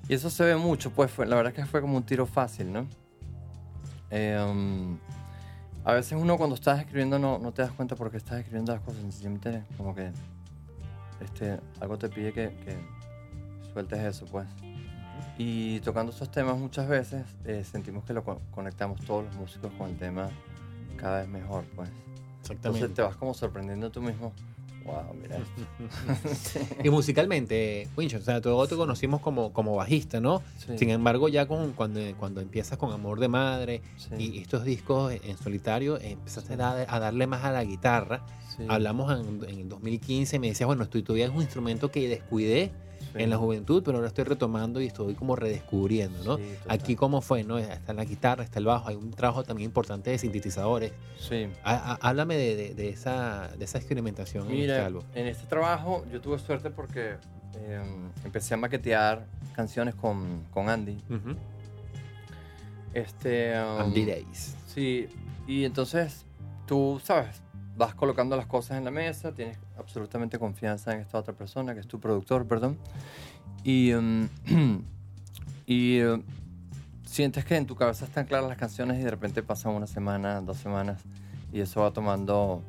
Y 0.08 0.14
eso 0.14 0.30
se 0.30 0.44
ve 0.46 0.56
mucho, 0.56 0.92
pues 0.92 1.12
fue, 1.12 1.26
la 1.26 1.36
verdad 1.36 1.54
que 1.54 1.66
fue 1.66 1.82
como 1.82 1.98
un 1.98 2.04
tiro 2.04 2.26
fácil, 2.26 2.72
¿no? 2.72 2.88
Eh, 4.10 4.40
um, 4.40 4.98
a 5.84 5.94
veces 5.94 6.18
uno 6.20 6.38
cuando 6.38 6.56
estás 6.56 6.80
escribiendo 6.80 7.18
no, 7.20 7.40
no 7.40 7.52
te 7.52 7.62
das 7.62 7.72
cuenta 7.72 7.96
por 7.96 8.12
qué 8.12 8.18
estás 8.18 8.40
escribiendo 8.40 8.74
las 8.74 8.82
cosas, 8.82 9.02
sencillamente 9.02 9.64
como 9.76 9.96
que 9.96 10.12
este, 11.22 11.60
algo 11.80 11.98
te 11.98 12.10
pide 12.10 12.32
que, 12.32 12.56
que 12.64 12.78
sueltes 13.74 14.00
eso, 14.00 14.26
pues. 14.26 14.48
Y 15.38 15.80
tocando 15.82 16.12
estos 16.12 16.32
temas 16.32 16.58
muchas 16.58 16.88
veces 16.88 17.24
eh, 17.46 17.64
sentimos 17.70 18.04
que 18.06 18.14
lo 18.14 18.24
co- 18.24 18.42
conectamos 18.52 19.00
todos 19.02 19.26
los 19.26 19.36
músicos 19.36 19.72
con 19.78 19.90
el 19.90 19.98
tema 19.98 20.30
cada 20.98 21.20
vez 21.22 21.30
mejor, 21.30 21.64
pues. 21.76 21.90
Exactamente. 22.42 22.68
Entonces 22.86 22.94
te 22.96 23.02
vas 23.04 23.16
como 23.18 23.34
sorprendiendo 23.34 23.92
tú 23.92 24.02
mismo. 24.02 24.34
Wow, 24.86 25.14
mira 25.22 25.38
esto. 25.38 26.34
Sí. 26.34 26.60
Y 26.84 26.90
musicalmente, 26.90 27.88
Wincho, 27.98 28.18
o 28.18 28.22
sea, 28.22 28.40
todos 28.42 28.70
te 28.70 28.76
conocimos 28.76 29.20
como, 29.22 29.52
como 29.54 29.76
bajista, 29.76 30.20
¿no? 30.22 30.42
Sí, 30.58 30.78
Sin 30.78 30.90
embargo, 30.92 31.28
ya 31.28 31.46
con, 31.46 31.74
cuando, 31.74 32.00
cuando 32.18 32.40
empiezas 32.42 32.78
con 32.78 32.92
Amor 32.94 33.20
de 33.20 33.28
Madre 33.28 33.82
sí, 33.98 34.16
y 34.18 34.40
estos 34.40 34.64
discos 34.64 35.14
en 35.24 35.38
solitario, 35.38 36.00
empezaste 36.00 36.54
a, 36.56 36.86
a 36.88 37.00
darle 37.00 37.28
más 37.28 37.44
a 37.44 37.52
la 37.52 37.64
guitarra. 37.64 38.26
Hablamos 38.70 39.12
en, 39.20 39.44
en 39.48 39.60
el 39.60 39.70
2015 39.70 40.38
y 40.38 40.40
me 40.40 40.48
decías, 40.48 40.66
bueno, 40.66 40.84
esto 40.84 41.04
todavía 41.04 41.26
es 41.26 41.32
un 41.32 41.42
instrumento 41.42 41.92
que 41.92 42.08
descuidé, 42.08 42.72
sí. 43.18 43.24
en 43.24 43.30
la 43.30 43.38
juventud, 43.38 43.82
pero 43.84 43.98
ahora 43.98 44.08
estoy 44.08 44.24
retomando 44.24 44.80
y 44.82 44.88
estoy 44.88 45.14
como 45.16 45.36
redescubriendo, 45.36 46.24
¿no? 46.24 46.38
Sí. 46.38 46.44
Aquí 46.68 46.96
cómo 46.96 47.22
fue, 47.22 47.44
¿no? 47.44 47.58
Está 47.58 47.94
la 47.94 48.06
guitarra, 48.06 48.44
está 48.44 48.60
el 48.60 48.66
bajo, 48.66 48.90
hay 48.90 48.96
un 48.96 49.12
trabajo 49.12 49.44
también 49.44 49.66
importante 49.70 50.10
de 50.12 50.18
sintetizadores. 50.18 50.92
Sí. 51.20 51.48
Há- 51.64 51.94
há- 51.94 52.00
Háblame 52.10 52.36
de, 52.38 52.56
de- 52.56 52.74
de 52.74 52.90
esa, 52.90 53.50
de 53.58 53.66
esa 53.66 53.78
experimentación 53.78 54.46
en 54.46 54.52
este 54.52 54.62
Mira, 54.62 54.86
álbum. 54.86 55.04
en 55.16 55.28
este 55.28 55.46
trabajo 55.48 56.06
yo 56.12 56.22
tuve 56.22 56.40
suerte 56.40 56.70
porque 56.70 57.16
eh, 57.56 57.82
empecé 58.24 58.54
a 58.54 58.58
maquetear 58.58 59.26
canciones 59.56 59.96
con, 59.96 60.44
con 60.52 60.70
Andy. 60.70 60.98
Este, 62.94 63.54
um, 63.62 63.82
Andy 63.82 64.06
Days. 64.06 64.56
Sí, 64.68 65.08
y 65.48 65.66
entonces 65.66 66.26
tú, 66.66 67.00
sabes, 67.04 67.42
vas 67.78 67.94
colocando 67.94 68.36
las 68.36 68.48
cosas 68.48 68.78
en 68.78 68.86
la 68.86 68.92
mesa, 68.92 69.32
tienes 69.32 69.58
absolutamente 69.78 70.40
confianza 70.40 70.94
en 70.94 71.02
esta 71.02 71.20
otra 71.20 71.34
persona, 71.34 71.74
que 71.74 71.80
es 71.80 71.88
tu 71.88 72.00
productor, 72.00 72.48
perdón, 72.48 72.78
y, 73.64 73.94
um, 73.94 74.28
y 75.66 76.04
uh, 76.04 76.22
sientes 77.06 77.46
que 77.46 77.56
en 77.56 77.66
tu 77.66 77.76
cabeza 77.76 78.06
están 78.06 78.26
claras 78.26 78.50
las 78.50 78.58
canciones 78.58 79.00
y 79.00 79.04
de 79.04 79.12
repente 79.12 79.44
pasan 79.44 79.74
una 79.74 79.88
semana, 79.88 80.42
dos 80.42 80.58
semanas, 80.58 81.02
y 81.54 81.62
eso 81.62 81.82
va 81.82 81.92
tomando 81.92 82.64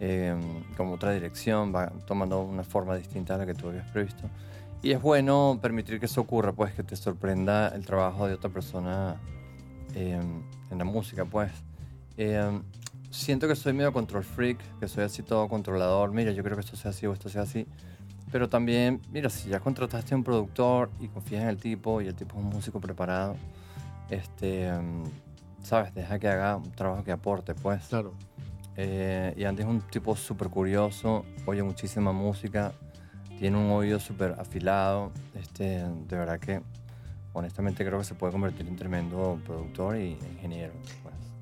eh, 0.00 0.34
como 0.76 0.94
otra 0.94 1.12
dirección, 1.12 1.74
va 1.74 1.90
tomando 2.06 2.40
una 2.42 2.64
forma 2.64 2.96
distinta 2.96 3.36
a 3.36 3.38
la 3.38 3.46
que 3.46 3.54
tú 3.54 3.68
habías 3.68 3.88
previsto. 3.90 4.28
Y 4.82 4.92
es 4.92 5.00
bueno 5.00 5.58
permitir 5.60 6.00
que 6.00 6.06
eso 6.06 6.22
ocurra, 6.22 6.52
pues 6.52 6.72
que 6.74 6.82
te 6.82 6.96
sorprenda 6.96 7.68
el 7.68 7.84
trabajo 7.84 8.26
de 8.26 8.34
otra 8.34 8.48
persona 8.48 9.16
eh, 9.94 10.18
en 10.70 10.78
la 10.78 10.84
música, 10.84 11.24
pues. 11.26 11.52
Eh, 12.16 12.60
siento 13.10 13.48
que 13.48 13.56
soy 13.56 13.72
medio 13.72 13.92
control 13.92 14.24
freak, 14.24 14.58
que 14.78 14.88
soy 14.88 15.04
así 15.04 15.22
todo 15.22 15.48
controlador. 15.48 16.12
Mira, 16.12 16.32
yo 16.32 16.42
creo 16.42 16.56
que 16.56 16.62
esto 16.62 16.76
sea 16.76 16.90
así 16.92 17.06
o 17.06 17.12
esto 17.12 17.28
sea 17.28 17.42
así. 17.42 17.66
Pero 18.32 18.48
también, 18.48 19.00
mira, 19.10 19.28
si 19.28 19.48
ya 19.48 19.58
contrataste 19.60 20.14
a 20.14 20.16
un 20.16 20.24
productor 20.24 20.90
y 21.00 21.08
confías 21.08 21.42
en 21.42 21.48
el 21.48 21.56
tipo 21.56 22.00
y 22.00 22.06
el 22.06 22.14
tipo 22.14 22.36
es 22.36 22.42
un 22.44 22.48
músico 22.48 22.80
preparado, 22.80 23.36
este, 24.08 24.68
em, 24.68 25.02
sabes, 25.62 25.92
deja 25.94 26.18
que 26.18 26.28
haga 26.28 26.56
un 26.56 26.70
trabajo 26.70 27.02
que 27.02 27.12
aporte, 27.12 27.54
pues. 27.54 27.88
Claro. 27.88 28.14
Eh, 28.76 29.34
y 29.36 29.44
Andy 29.44 29.62
es 29.62 29.68
un 29.68 29.80
tipo 29.80 30.14
súper 30.14 30.48
curioso, 30.48 31.24
oye 31.44 31.62
muchísima 31.62 32.12
música, 32.12 32.72
tiene 33.38 33.56
un 33.56 33.70
oído 33.70 33.98
súper 33.98 34.36
afilado. 34.38 35.10
Este, 35.34 35.84
de 35.84 36.16
verdad 36.16 36.38
que, 36.38 36.62
honestamente, 37.32 37.84
creo 37.84 37.98
que 37.98 38.04
se 38.04 38.14
puede 38.14 38.32
convertir 38.32 38.66
en 38.68 38.76
tremendo 38.76 39.40
productor 39.44 39.96
y 39.96 40.16
ingeniero. 40.34 40.72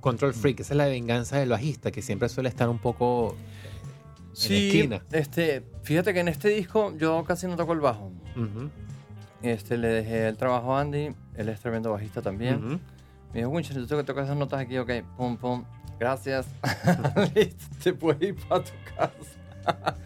Control 0.00 0.32
Freak, 0.34 0.60
esa 0.60 0.74
es 0.74 0.78
la 0.78 0.86
venganza 0.86 1.38
del 1.38 1.48
bajista, 1.48 1.90
que 1.90 2.02
siempre 2.02 2.28
suele 2.28 2.48
estar 2.48 2.68
un 2.68 2.78
poco 2.78 3.34
en 4.44 4.52
la 4.52 4.58
esquina. 4.58 5.02
este, 5.12 5.64
fíjate 5.82 6.14
que 6.14 6.20
en 6.20 6.28
este 6.28 6.48
disco 6.48 6.94
yo 6.96 7.24
casi 7.24 7.46
no 7.46 7.56
toco 7.56 7.72
el 7.72 7.80
bajo. 7.80 8.12
Ujú, 8.36 8.70
Este, 9.42 9.76
le 9.76 9.88
dejé 9.88 10.28
el 10.28 10.36
trabajo 10.36 10.76
a 10.76 10.80
Andy, 10.80 11.10
él 11.36 11.48
es 11.48 11.60
tremendo 11.60 11.90
bajista 11.92 12.22
también. 12.22 12.56
ujú. 12.64 12.78
Me 13.32 13.40
dijo, 13.40 13.50
Winchester, 13.50 13.86
tú 13.86 13.96
que 13.96 14.04
tocas 14.04 14.24
esas 14.24 14.36
notas 14.36 14.60
aquí, 14.60 14.78
ok, 14.78 14.90
pum, 15.16 15.36
pum, 15.36 15.64
gracias. 15.98 16.46
Te 17.82 17.92
puedes 17.92 18.22
ir 18.22 18.36
para 18.48 18.64
tu 18.64 18.70
casa. 18.96 19.96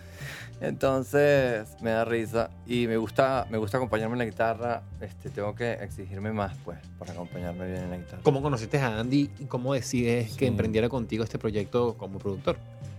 Entonces, 0.63 1.77
me 1.83 1.91
da 1.91 2.05
risa 2.05 2.49
y 2.67 2.87
me 2.87 2.97
gusta, 2.97 3.47
me 3.51 3.59
gusta 3.59 3.79
acompañarme 3.79 4.15
en 4.15 4.19
la 4.21 4.25
guitarra. 4.27 4.83
Este, 5.01 5.29
tengo 5.29 5.55
que 5.57 5.73
exigirme 5.73 6.33
más, 6.33 6.57
pues, 6.65 6.79
para 7.01 7.13
acompañarme 7.13 7.67
bien 7.67 7.83
en 7.83 7.91
la 7.91 7.97
guitarra. 7.97 8.23
¿Cómo 8.23 8.41
conociste 8.41 8.79
a 8.79 9.01
Andy 9.01 9.29
y 9.41 9.45
cómo 9.47 9.75
decides 9.75 10.33
que 10.35 10.45
Sí. 10.45 10.47
emprendiera 10.47 10.89
contigo 10.89 11.25
este 11.25 11.37
proyecto 11.39 11.97
como 11.99 12.21
productor? 12.21 12.57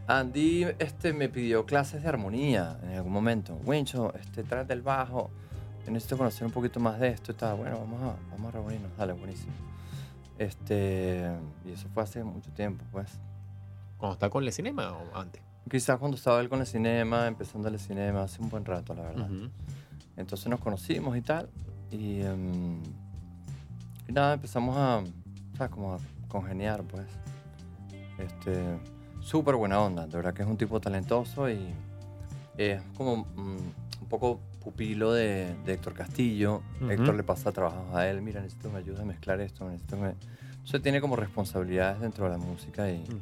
Andy 0.07 0.65
este, 0.79 1.13
me 1.13 1.29
pidió 1.29 1.65
clases 1.65 2.03
de 2.03 2.09
armonía 2.09 2.77
en 2.83 2.95
algún 2.97 3.13
momento. 3.13 3.57
Wincho, 3.65 4.13
este, 4.15 4.43
tráete 4.43 4.73
el 4.73 4.81
bajo. 4.81 5.31
Necesito 5.87 6.17
conocer 6.17 6.45
un 6.45 6.51
poquito 6.51 6.81
más 6.81 6.99
de 6.99 7.07
esto 7.09 7.33
tal. 7.33 7.55
Bueno, 7.57 7.79
vamos 7.79 8.01
a, 8.01 8.15
vamos 8.31 8.49
a 8.53 8.57
reunirnos. 8.57 8.91
Dale, 8.97 9.13
buenísimo. 9.13 9.53
Este, 10.37 11.29
y 11.65 11.71
eso 11.71 11.87
fue 11.93 12.03
hace 12.03 12.23
mucho 12.23 12.51
tiempo, 12.51 12.83
pues. 12.91 13.09
¿Cuando 13.97 14.13
está 14.15 14.29
con 14.29 14.43
el 14.43 14.51
cinema 14.51 14.91
o 14.91 15.17
antes? 15.17 15.41
Quizás 15.69 15.97
cuando 15.97 16.17
estaba 16.17 16.39
él 16.41 16.49
con 16.49 16.59
el 16.59 16.67
cinema, 16.67 17.27
empezando 17.27 17.67
el 17.67 17.79
cinema, 17.79 18.23
hace 18.23 18.41
un 18.41 18.49
buen 18.49 18.65
rato, 18.65 18.93
la 18.93 19.03
verdad. 19.03 19.29
Ujú. 19.29 19.49
Entonces 20.17 20.47
nos 20.47 20.59
conocimos 20.59 21.17
y 21.17 21.21
tal. 21.21 21.49
Y, 21.91 22.21
em, 22.21 22.81
y 24.07 24.11
nada, 24.11 24.33
empezamos 24.33 24.75
a, 24.77 25.03
¿sabes? 25.57 25.71
Como 25.71 25.93
a 25.93 25.97
congeniar, 26.27 26.83
pues. 26.83 27.05
Este, 28.17 28.61
súper 29.21 29.55
buena 29.55 29.79
onda. 29.79 30.05
De 30.05 30.15
verdad 30.15 30.33
que 30.33 30.43
es 30.43 30.47
un 30.47 30.57
tipo 30.57 30.79
talentoso 30.79 31.49
y 31.49 31.73
es 32.57 32.81
como 32.95 33.17
mm, 33.17 33.57
un 34.01 34.07
poco 34.09 34.39
pupilo 34.63 35.13
de, 35.13 35.55
de 35.65 35.73
Héctor 35.73 35.93
Castillo. 35.93 36.61
Ujú. 36.81 36.91
Héctor 36.91 37.15
le 37.15 37.23
pasa 37.23 37.51
trabajos 37.51 37.93
a 37.95 38.07
él. 38.07 38.21
Mira, 38.21 38.41
necesito 38.41 38.69
me 38.69 38.79
ayudes 38.79 38.99
a 38.99 39.05
mezclar 39.05 39.39
esto. 39.41 39.67
Necesito 39.69 39.97
me... 39.97 40.15
Entonces 40.51 40.81
tiene 40.81 41.01
como 41.01 41.15
responsabilidades 41.15 41.99
dentro 41.99 42.25
de 42.25 42.31
la 42.31 42.37
música 42.37 42.89
y 42.89 43.03
Ujú. 43.03 43.17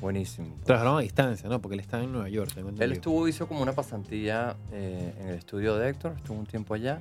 Buenísimo. 0.00 0.56
Trabajaron 0.64 0.98
a 0.98 1.00
distancia, 1.00 1.48
¿no? 1.48 1.60
Porque 1.60 1.74
él 1.74 1.80
está 1.80 2.02
en 2.02 2.12
Nueva 2.12 2.28
York. 2.28 2.52
tengo 2.54 2.70
Él 2.78 2.92
estuvo, 2.92 3.26
hizo 3.28 3.46
como 3.46 3.62
una 3.62 3.72
pasantía 3.72 4.56
eh, 4.72 5.14
en 5.18 5.28
el 5.28 5.34
estudio 5.36 5.76
de 5.76 5.88
Héctor, 5.90 6.14
estuvo 6.16 6.38
un 6.38 6.46
tiempo 6.46 6.74
allá. 6.74 7.00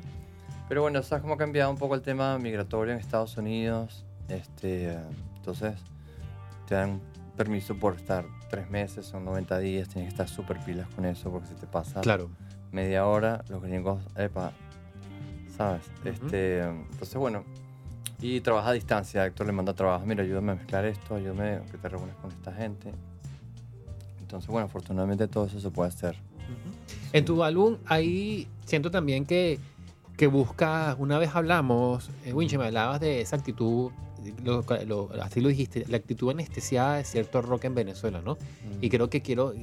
Pero 0.67 0.81
bueno, 0.81 1.01
sabes 1.03 1.21
cómo 1.21 1.35
ha 1.35 1.37
cambiado 1.37 1.71
un 1.71 1.77
poco 1.77 1.95
el 1.95 2.01
tema 2.01 2.37
migratorio 2.39 2.93
en 2.93 2.99
Estados 2.99 3.37
Unidos. 3.37 4.05
Este, 4.27 4.91
eh, 4.91 4.97
entonces, 5.37 5.75
te 6.67 6.75
dan 6.75 6.99
permiso 7.37 7.75
por 7.75 7.95
estar 7.95 8.25
tres 8.49 8.69
meses, 8.69 9.05
son 9.05 9.23
90 9.25 9.59
días, 9.59 9.87
tienes 9.87 10.09
que 10.09 10.13
estar 10.13 10.27
súper 10.27 10.59
pilas 10.65 10.87
con 10.95 11.05
eso 11.05 11.29
porque 11.31 11.47
si 11.47 11.53
te 11.55 11.67
pasa 11.67 12.01
Claro. 12.01 12.29
media 12.71 13.05
hora, 13.05 13.43
los 13.49 13.61
gringos, 13.61 14.03
epa, 14.15 14.51
¿sabes? 15.55 15.83
Ujú. 16.01 16.09
este, 16.09 16.61
entonces, 16.61 17.15
bueno, 17.15 17.43
y 18.19 18.41
trabaja 18.41 18.69
a 18.69 18.73
distancia. 18.73 19.25
Héctor 19.25 19.47
le 19.47 19.53
manda 19.53 19.73
trabajo, 19.73 20.05
mira, 20.05 20.23
ayúdame 20.23 20.53
a 20.53 20.55
mezclar 20.55 20.85
esto, 20.85 21.15
ayúdame 21.15 21.59
que 21.71 21.77
te 21.77 21.89
reúnes 21.89 22.15
con 22.15 22.31
esta 22.31 22.53
gente. 22.53 22.91
Entonces, 24.19 24.49
bueno, 24.49 24.65
afortunadamente 24.65 25.27
todo 25.27 25.45
eso 25.45 25.59
se 25.59 25.69
puede 25.69 25.89
hacer. 25.89 26.15
En 27.13 27.25
tu 27.25 27.43
álbum 27.43 27.77
ahí 27.85 28.47
siento 28.65 28.91
también 28.91 29.25
que, 29.25 29.59
que 30.17 30.27
buscas, 30.27 30.95
una 30.99 31.17
vez 31.17 31.35
hablamos, 31.35 32.09
eh, 32.25 32.33
Winche, 32.33 32.57
me 32.57 32.65
hablabas 32.65 32.99
de 32.99 33.21
esa 33.21 33.35
actitud, 33.35 33.91
lo- 34.43 34.63
lo- 34.85 35.09
así 35.21 35.41
lo 35.41 35.49
dijiste, 35.49 35.85
la 35.87 35.97
actitud 35.97 36.29
anestesiada 36.31 36.97
de 36.97 37.03
cierto 37.03 37.41
rock 37.41 37.65
en 37.65 37.75
Venezuela, 37.75 38.21
¿no? 38.23 38.37
Y 38.81 38.89
creo 38.89 39.09
que 39.09 39.21
quiero, 39.21 39.53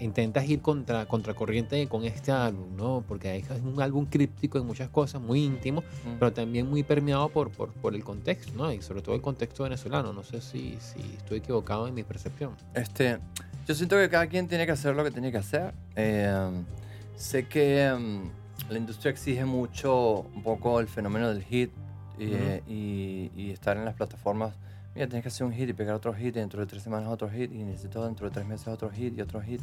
intentas 0.00 0.48
ir 0.48 0.60
contra 0.60 1.06
contracorriente 1.06 1.86
con 1.88 2.04
este 2.04 2.32
álbum, 2.32 2.76
¿no? 2.76 3.04
Porque 3.06 3.36
es 3.36 3.44
un 3.64 3.80
álbum 3.80 4.06
críptico 4.06 4.58
en 4.58 4.66
muchas 4.66 4.88
cosas, 4.88 5.20
muy 5.20 5.44
íntimo, 5.44 5.82
Mm. 6.04 6.18
pero 6.18 6.32
también 6.32 6.68
muy 6.68 6.82
permeado 6.82 7.28
por, 7.28 7.50
por, 7.50 7.70
por 7.72 7.94
el 7.94 8.02
contexto, 8.04 8.52
¿no? 8.56 8.72
Y 8.72 8.82
sobre 8.82 9.02
todo 9.02 9.14
el 9.14 9.20
contexto 9.20 9.62
venezolano. 9.64 10.12
No 10.12 10.22
sé 10.22 10.40
si, 10.40 10.76
si 10.80 11.00
estoy 11.16 11.38
equivocado 11.38 11.86
en 11.88 11.94
mi 11.94 12.02
percepción. 12.02 12.52
Este, 12.74 13.18
yo 13.66 13.74
siento 13.74 13.96
que 13.96 14.08
cada 14.08 14.26
quien 14.26 14.48
tiene 14.48 14.66
que 14.66 14.72
hacer 14.72 14.94
lo 14.94 15.04
que 15.04 15.10
tiene 15.10 15.30
que 15.30 15.38
hacer. 15.38 15.72
Eh, 15.96 16.50
sé 17.16 17.46
que 17.46 17.92
um, 17.96 18.28
la 18.68 18.78
industria 18.78 19.10
exige 19.12 19.44
mucho 19.44 20.20
un 20.34 20.42
poco 20.42 20.80
el 20.80 20.88
fenómeno 20.88 21.28
del 21.28 21.42
hit 21.44 21.70
y, 22.18 22.24
Ujú. 22.26 22.34
eh, 22.36 22.62
y- 22.66 23.30
y 23.36 23.50
estar 23.50 23.76
en 23.76 23.84
las 23.84 23.94
plataformas. 23.94 24.54
Mira, 24.94 25.06
tienes 25.08 25.22
que 25.22 25.28
hacer 25.28 25.46
un 25.46 25.52
hit 25.52 25.68
y 25.68 25.72
pegar 25.72 25.94
otro 25.94 26.14
hit 26.14 26.28
y 26.36 26.38
dentro 26.40 26.60
de 26.60 26.66
tres 26.66 26.82
semanas 26.82 27.08
otro 27.08 27.28
hit 27.28 27.52
y 27.52 27.64
necesito 27.64 28.04
dentro 28.04 28.28
de 28.28 28.34
tres 28.34 28.46
meses 28.46 28.68
otro 28.68 28.90
hit 28.90 29.16
y 29.18 29.20
otro 29.20 29.40
hit. 29.40 29.60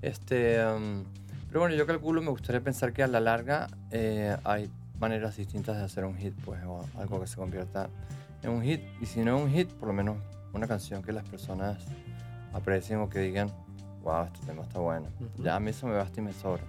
Este, 0.00 0.64
um, 0.64 1.04
pero 1.48 1.60
bueno, 1.60 1.74
yo 1.74 1.86
calculo, 1.86 2.22
me 2.22 2.30
gustaría 2.30 2.60
pensar 2.60 2.92
que 2.92 3.02
a 3.02 3.06
la 3.06 3.20
larga 3.20 3.68
eh, 3.90 4.36
hay 4.44 4.70
maneras 4.98 5.36
distintas 5.36 5.76
de 5.76 5.82
hacer 5.84 6.04
un 6.04 6.16
hit, 6.16 6.32
pues, 6.44 6.62
o 6.64 6.84
algo 6.98 7.20
que 7.20 7.26
se 7.26 7.36
convierta 7.36 7.88
en 8.42 8.50
un 8.50 8.62
hit. 8.62 8.80
Y 9.00 9.06
si 9.06 9.20
no 9.20 9.36
es 9.38 9.44
un 9.44 9.50
hit, 9.50 9.68
por 9.72 9.88
lo 9.88 9.94
menos 9.94 10.16
una 10.52 10.66
canción 10.66 11.02
que 11.02 11.12
las 11.12 11.28
personas 11.28 11.78
aprecien 12.52 13.00
o 13.00 13.08
que 13.08 13.18
digan, 13.18 13.50
wow, 14.02 14.24
este 14.26 14.46
tema 14.46 14.62
está 14.62 14.78
bueno. 14.78 15.06
Ujú. 15.20 15.42
Ya 15.42 15.56
a 15.56 15.60
mí 15.60 15.70
eso 15.70 15.86
me 15.86 15.94
basta 15.94 16.20
y 16.20 16.24
me 16.24 16.32
sobra. 16.32 16.62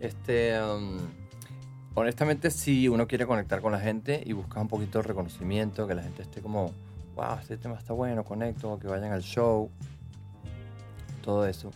Este, 0.00 0.60
um, 0.62 0.98
honestamente, 1.94 2.50
si 2.50 2.88
uno 2.88 3.06
quiere 3.06 3.26
conectar 3.26 3.60
con 3.60 3.72
la 3.72 3.80
gente 3.80 4.22
y 4.24 4.32
buscar 4.32 4.62
un 4.62 4.68
poquito 4.68 4.98
de 4.98 5.02
reconocimiento, 5.08 5.86
que 5.86 5.94
la 5.94 6.02
gente 6.02 6.22
esté 6.22 6.40
como, 6.40 6.72
wow, 7.16 7.38
este 7.40 7.56
tema 7.56 7.76
está 7.76 7.92
bueno, 7.92 8.24
conecto, 8.24 8.78
que 8.78 8.86
vayan 8.88 9.12
al 9.12 9.22
show, 9.22 9.70
todo 11.22 11.46
eso. 11.46 11.70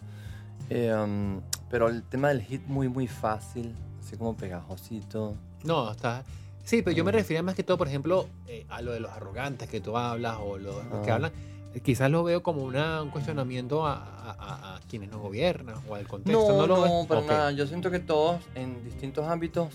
Eh, 0.70 0.92
um, 0.94 1.40
pero 1.70 1.88
el 1.88 2.02
tema 2.02 2.28
del 2.28 2.42
hit 2.42 2.64
muy, 2.66 2.88
muy 2.88 3.06
fácil, 3.06 3.74
así 4.00 4.16
como 4.16 4.36
pegajosito. 4.36 5.34
No, 5.64 5.90
está. 5.90 6.24
Sí, 6.64 6.80
pero 6.82 6.96
yo 6.96 7.04
me 7.04 7.10
Mm. 7.12 7.14
refería 7.16 7.42
más 7.42 7.54
que 7.54 7.62
todo, 7.62 7.76
por 7.76 7.88
ejemplo, 7.88 8.26
eh, 8.48 8.64
a 8.70 8.80
lo 8.80 8.92
de 8.92 9.00
los 9.00 9.10
arrogantes 9.12 9.68
que 9.68 9.80
tú 9.80 9.96
hablas 9.98 10.38
o 10.40 10.56
los, 10.56 10.74
que 11.04 11.10
hablan. 11.10 11.30
eh, 11.74 11.80
Quizás 11.80 12.10
lo 12.10 12.22
veo 12.22 12.42
como 12.42 12.62
una, 12.62 13.02
un 13.02 13.10
cuestionamiento 13.10 13.84
a, 13.86 13.94
a- 13.96 14.76
a- 14.76 14.80
quienes 14.88 15.10
nos 15.10 15.20
gobiernan 15.20 15.74
o 15.88 15.94
al 15.96 16.06
contexto. 16.06 16.52
No, 16.56 16.66
lo 16.66 16.86
no, 16.86 17.06
para 17.08 17.20
Ok, 17.20 17.26
nada. 17.26 17.50
Yo 17.52 17.66
siento 17.66 17.90
que 17.90 17.98
todos 17.98 18.40
en 18.54 18.82
distintos 18.84 19.26
ámbitos 19.26 19.68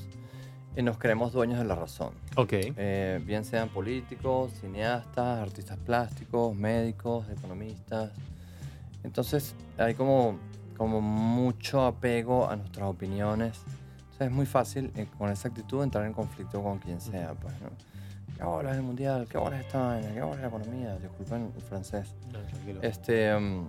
eh, 0.79 0.83
nos 0.83 0.97
creemos 0.97 1.33
dueños 1.33 1.59
de 1.59 1.65
la 1.65 1.75
razón. 1.75 2.13
Ok. 2.37 2.53
Eh, 2.53 3.21
bien 3.25 3.43
sean 3.43 3.67
políticos, 3.69 4.51
cineastas, 4.61 5.39
artistas 5.39 5.77
plásticos, 5.77 6.55
médicos, 6.55 7.25
economistas. 7.29 8.11
Entonces 9.03 9.55
hay 9.77 9.93
como, 9.93 10.39
como 10.77 11.01
mucho 11.01 11.85
apego 11.85 12.49
a 12.49 12.55
nuestras 12.55 12.87
opiniones. 12.87 13.59
Entonces 13.97 14.27
es 14.27 14.31
muy 14.31 14.45
fácil 14.45 14.91
eh, 14.95 15.07
con 15.17 15.29
esa 15.29 15.49
actitud 15.49 15.83
entrar 15.83 16.05
en 16.05 16.13
conflicto 16.13 16.63
con 16.63 16.79
quien 16.79 17.01
sea, 17.01 17.33
pues, 17.33 17.53
¿no? 17.61 17.69
¿Qué 18.37 18.45
bola 18.45 18.71
es 18.71 18.77
el 18.77 18.83
mundial? 18.83 19.27
¿Qué 19.29 19.37
bola 19.37 19.59
es 19.59 19.65
esta 19.65 19.79
vaina? 19.85 20.13
¿Qué 20.13 20.21
bola 20.21 20.35
es 20.35 20.41
la 20.41 20.47
economía? 20.47 20.95
Disculpen 20.97 21.51
el 21.53 21.61
francés. 21.61 22.15
No, 22.31 22.39
tranquilo. 22.39 22.79
Este, 22.83 23.31
No 23.31 23.67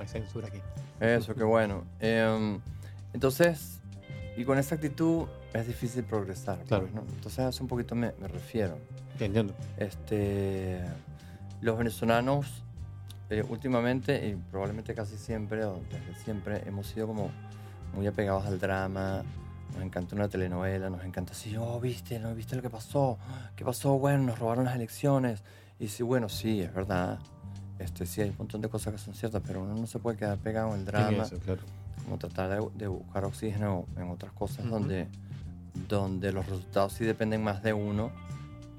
hay 0.00 0.08
censura 0.08 0.48
aquí. 0.48 0.58
eso, 0.98 1.32
qué 1.32 1.44
bueno. 1.44 1.84
Em, 2.00 2.60
entonces, 3.12 3.79
y 4.40 4.44
con 4.46 4.56
esa 4.56 4.76
actitud 4.76 5.26
es 5.52 5.66
difícil 5.66 6.02
progresar, 6.02 6.56
pues, 6.56 6.68
Claro. 6.68 6.88
¿no? 6.94 7.02
Entonces, 7.02 7.40
eso 7.46 7.62
un 7.62 7.68
poquito 7.68 7.94
me, 7.94 8.14
me 8.18 8.26
refiero. 8.26 8.78
Te 9.18 9.26
entiendo. 9.26 9.52
Este, 9.76 10.80
los 11.60 11.76
venezolanos 11.76 12.64
eh, 13.28 13.44
últimamente 13.46 14.26
y 14.28 14.36
probablemente 14.36 14.94
casi 14.94 15.18
siempre 15.18 15.62
o 15.66 15.78
desde 15.90 16.24
siempre 16.24 16.66
hemos 16.66 16.86
sido 16.86 17.06
como 17.06 17.30
muy 17.94 18.06
apegados 18.06 18.46
al 18.46 18.58
drama. 18.58 19.24
Nos 19.74 19.82
encanta 19.84 20.16
una 20.16 20.26
telenovela, 20.26 20.88
nos 20.88 21.04
encanta 21.04 21.32
así, 21.32 21.54
oh, 21.58 21.78
viste, 21.78 22.18
no 22.18 22.34
viste 22.34 22.56
lo 22.56 22.62
que 22.62 22.70
pasó, 22.70 23.18
qué 23.54 23.64
pasó, 23.64 23.98
bueno, 23.98 24.24
nos 24.24 24.38
robaron 24.38 24.64
las 24.64 24.74
elecciones. 24.74 25.42
Y 25.78 25.88
sí, 25.88 26.02
bueno, 26.02 26.30
sí, 26.30 26.62
es 26.62 26.72
verdad. 26.72 27.18
Este, 27.78 28.06
sí, 28.06 28.22
hay 28.22 28.30
un 28.30 28.36
montón 28.38 28.62
de 28.62 28.70
cosas 28.70 28.94
que 28.94 28.98
son 28.98 29.12
ciertas, 29.12 29.42
pero 29.46 29.62
uno 29.62 29.74
no 29.74 29.86
se 29.86 29.98
puede 29.98 30.16
quedar 30.16 30.38
pegado 30.38 30.68
en 30.68 30.74
el 30.74 30.80
En 30.80 30.84
drama 30.86 31.22
eso, 31.24 31.38
claro. 31.38 31.60
Como 32.04 32.18
tratar 32.18 32.50
de, 32.50 32.68
de 32.76 32.86
buscar 32.88 33.24
oxígeno 33.24 33.86
en 33.96 34.10
otras 34.10 34.32
cosas 34.32 34.60
Ujú. 34.66 34.70
donde, 34.74 35.08
donde 35.88 36.32
los 36.32 36.46
resultados 36.46 36.92
sí 36.94 37.04
dependen 37.04 37.42
más 37.44 37.62
de 37.62 37.72
uno 37.72 38.10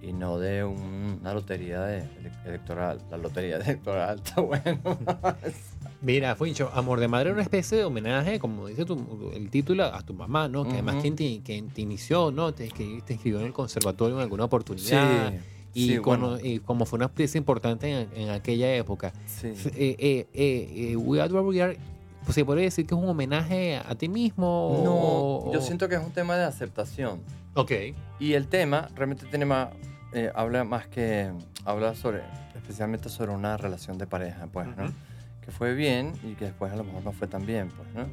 y 0.01 0.13
no 0.13 0.39
de 0.39 0.63
un- 0.63 1.19
una 1.21 1.33
lotería 1.33 1.81
de- 1.81 1.99
ele- 1.99 2.31
electoral. 2.45 2.99
La 3.11 3.17
lotería 3.17 3.57
electoral 3.63 4.17
está 4.23 4.41
bueno. 4.41 4.79
Mira, 6.01 6.35
Fuincho, 6.35 6.71
Amor 6.73 6.99
de 6.99 7.07
Madre 7.07 7.27
era 7.29 7.33
una 7.35 7.43
especie 7.43 7.77
de 7.77 7.83
homenaje, 7.85 8.39
como 8.39 8.65
dice 8.67 8.85
tu- 8.85 9.31
el 9.35 9.49
título, 9.51 9.85
a 9.85 10.01
tu 10.01 10.15
mamá, 10.15 10.47
¿no? 10.47 10.63
Que 10.63 10.71
además 10.73 10.95
Ujú. 10.95 11.01
quien 11.03 11.15
te, 11.15 11.41
quien 11.43 11.69
te 11.69 11.81
inició, 11.81 12.31
¿no? 12.31 12.51
Te, 12.53 12.69
que 12.69 13.03
te 13.05 13.13
inscribió 13.13 13.39
en 13.39 13.45
el 13.45 13.53
conservatorio 13.53 14.15
en 14.15 14.21
alguna 14.23 14.45
oportunidad. 14.45 15.33
y, 15.75 15.87
sí, 15.87 15.97
cono- 15.99 16.31
bueno, 16.31 16.45
y 16.45 16.59
como 16.59 16.85
fue 16.85 16.97
una 16.97 17.07
pieza 17.07 17.37
importante 17.37 17.89
en, 18.01 18.09
en 18.15 18.29
aquella 18.31 18.75
época. 18.75 19.13
sí. 19.27 19.49
Eh, 19.75 19.95
eh, 19.99 20.27
eh, 20.33 20.91
eh, 20.91 20.95
We 20.97 21.21
Are 21.21 21.31
We 21.31 21.61
Are, 21.61 21.77
pues, 22.23 22.35
se 22.35 22.45
podría 22.45 22.65
decir 22.65 22.85
que 22.85 22.95
es 22.95 23.01
un 23.01 23.07
homenaje 23.07 23.77
a 23.77 23.95
ti 23.95 24.07
mismo. 24.09 24.81
No, 24.83 24.93
o- 24.95 25.53
yo 25.53 25.61
siento 25.61 25.87
que 25.89 25.95
es 25.95 26.01
un 26.03 26.11
tema 26.11 26.35
de 26.35 26.43
aceptación. 26.45 27.21
Ok. 27.55 27.71
Y 28.19 28.33
el 28.33 28.47
tema 28.47 28.87
realmente 28.95 29.25
tiene 29.25 29.45
más, 29.45 29.69
eh, 30.13 30.31
habla 30.35 30.63
más 30.63 30.87
que, 30.87 31.31
habla 31.65 31.95
sobre, 31.95 32.21
especialmente 32.55 33.09
sobre 33.09 33.31
una 33.31 33.57
relación 33.57 33.97
de 33.97 34.07
pareja, 34.07 34.47
pues, 34.51 34.67
¿no? 34.77 34.85
Ujú. 34.85 34.93
Que 35.41 35.51
fue 35.51 35.73
bien 35.73 36.13
y 36.23 36.35
que 36.35 36.45
después 36.45 36.71
a 36.71 36.75
lo 36.75 36.83
mejor 36.83 37.03
no 37.03 37.11
fue 37.11 37.27
tan 37.27 37.45
bien, 37.45 37.69
pues, 37.69 37.87
¿no? 37.93 38.05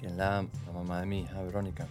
Que 0.00 0.06
es 0.08 0.12
la, 0.12 0.44
la 0.66 0.72
mamá 0.72 1.00
de 1.00 1.06
mi 1.06 1.20
hija, 1.20 1.40
Verónica. 1.42 1.86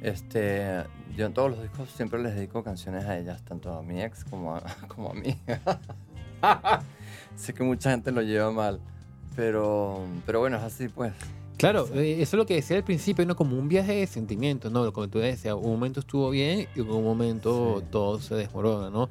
Este, 0.00 0.84
yo 1.16 1.26
en 1.26 1.32
todos 1.34 1.50
los 1.50 1.62
discos 1.62 1.88
siempre 1.90 2.22
les 2.22 2.34
dedico 2.34 2.62
canciones 2.62 3.04
a 3.04 3.16
ellas, 3.18 3.42
tanto 3.42 3.72
a 3.76 3.82
mi 3.82 4.02
ex 4.02 4.24
como 4.24 4.54
a, 4.56 4.62
como 4.88 5.10
a 5.10 5.14
mí. 5.14 5.36
sé 7.36 7.54
que 7.54 7.62
mucha 7.62 7.90
gente 7.90 8.10
lo 8.12 8.22
lleva 8.22 8.50
mal, 8.50 8.80
pero, 9.36 10.00
pero 10.26 10.40
bueno, 10.40 10.56
es 10.58 10.62
así, 10.62 10.88
pues. 10.88 11.12
Claro, 11.56 11.86
eh, 11.94 12.14
eso 12.20 12.36
es 12.36 12.38
lo 12.38 12.46
que 12.46 12.54
decía 12.54 12.76
al 12.76 12.84
principio, 12.84 13.24
¿no? 13.26 13.36
Como 13.36 13.56
un 13.56 13.68
viaje 13.68 13.94
de 13.94 14.06
sentimientos, 14.06 14.70
¿no? 14.72 14.92
Como 14.92 15.08
tú 15.08 15.18
decías, 15.20 15.54
un 15.54 15.70
momento 15.70 16.00
estuvo 16.00 16.30
bien 16.30 16.66
y 16.74 16.80
en 16.80 16.90
un 16.90 17.04
momento 17.04 17.80
Sí. 17.80 17.86
todo 17.90 18.20
se 18.20 18.34
desmorona, 18.34 18.90
¿no? 18.90 19.08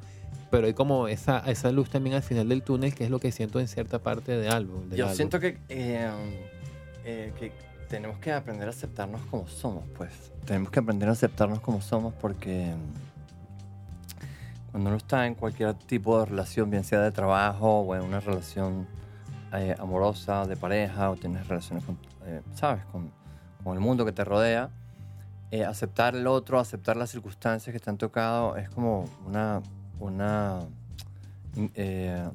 Pero 0.50 0.66
hay 0.66 0.74
como 0.74 1.08
esa, 1.08 1.38
esa 1.50 1.72
luz 1.72 1.88
también 1.90 2.14
al 2.16 2.22
final 2.22 2.48
del 2.48 2.62
túnel, 2.62 2.94
que 2.94 3.04
es 3.04 3.10
lo 3.10 3.18
que 3.18 3.32
siento 3.32 3.58
en 3.60 3.66
cierta 3.66 3.98
parte 3.98 4.36
del 4.36 4.52
álbum. 4.52 4.88
del 4.88 4.98
Yo 4.98 5.04
álbum. 5.06 5.16
siento 5.16 5.40
que, 5.40 5.58
eh, 5.68 6.08
eh, 7.04 7.32
que 7.38 7.50
tenemos 7.88 8.18
que 8.18 8.30
aprender 8.32 8.68
a 8.68 8.70
aceptarnos 8.70 9.22
como 9.30 9.48
somos, 9.48 9.84
pues. 9.96 10.10
Tenemos 10.44 10.70
que 10.70 10.78
aprender 10.80 11.08
a 11.08 11.12
aceptarnos 11.12 11.60
como 11.60 11.80
somos 11.80 12.12
porque 12.20 12.66
mm, 12.66 14.70
cuando 14.70 14.90
uno 14.90 14.96
está 14.98 15.26
en 15.26 15.34
cualquier 15.34 15.74
tipo 15.74 16.20
de 16.20 16.26
relación, 16.26 16.70
bien 16.70 16.84
sea 16.84 17.00
de 17.00 17.10
trabajo 17.10 17.80
o 17.80 17.94
en 17.96 18.02
una 18.02 18.20
relación 18.20 18.86
eh, 19.54 19.74
amorosa, 19.78 20.46
de 20.46 20.56
pareja, 20.56 21.10
o 21.10 21.16
tienes 21.16 21.46
relaciones 21.48 21.84
con, 21.84 21.98
eh, 22.26 22.42
¿sabes? 22.54 22.84
Con, 22.86 23.10
con 23.62 23.74
el 23.74 23.80
mundo 23.80 24.04
que 24.04 24.12
te 24.12 24.24
rodea, 24.24 24.70
eh, 25.50 25.64
aceptar 25.64 26.14
el 26.16 26.26
otro, 26.26 26.58
aceptar 26.58 26.96
las 26.96 27.10
circunstancias 27.10 27.72
que 27.72 27.78
te 27.80 27.88
han 27.90 27.96
tocado, 27.98 28.56
es 28.56 28.68
como 28.70 29.08
una, 29.26 29.60
una 30.00 30.60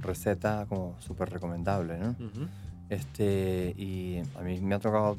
receta 0.01 0.65
como 0.69 0.95
súper 0.99 1.29
recomendable. 1.29 1.99
Este, 2.89 3.73
y 3.77 4.21
a 4.38 4.41
mí 4.41 4.60
me 4.62 4.75
ha 4.75 4.79
tocado 4.79 5.17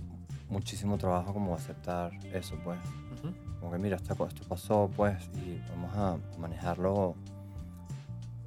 muchísimo 0.49 0.99
trabajo 0.99 1.33
como 1.33 1.55
aceptar 1.55 2.13
eso, 2.33 2.57
pues. 2.65 2.79
Ujú. 3.19 3.33
Como 3.61 3.73
que 3.73 3.79
mira, 3.79 3.97
esta 3.97 4.15
co- 4.15 4.27
esto 4.27 4.43
pasó, 4.49 4.91
pues, 4.97 5.17
y 5.35 5.61
vamos 5.71 5.95
a 5.95 6.39
manejarlo 6.39 7.15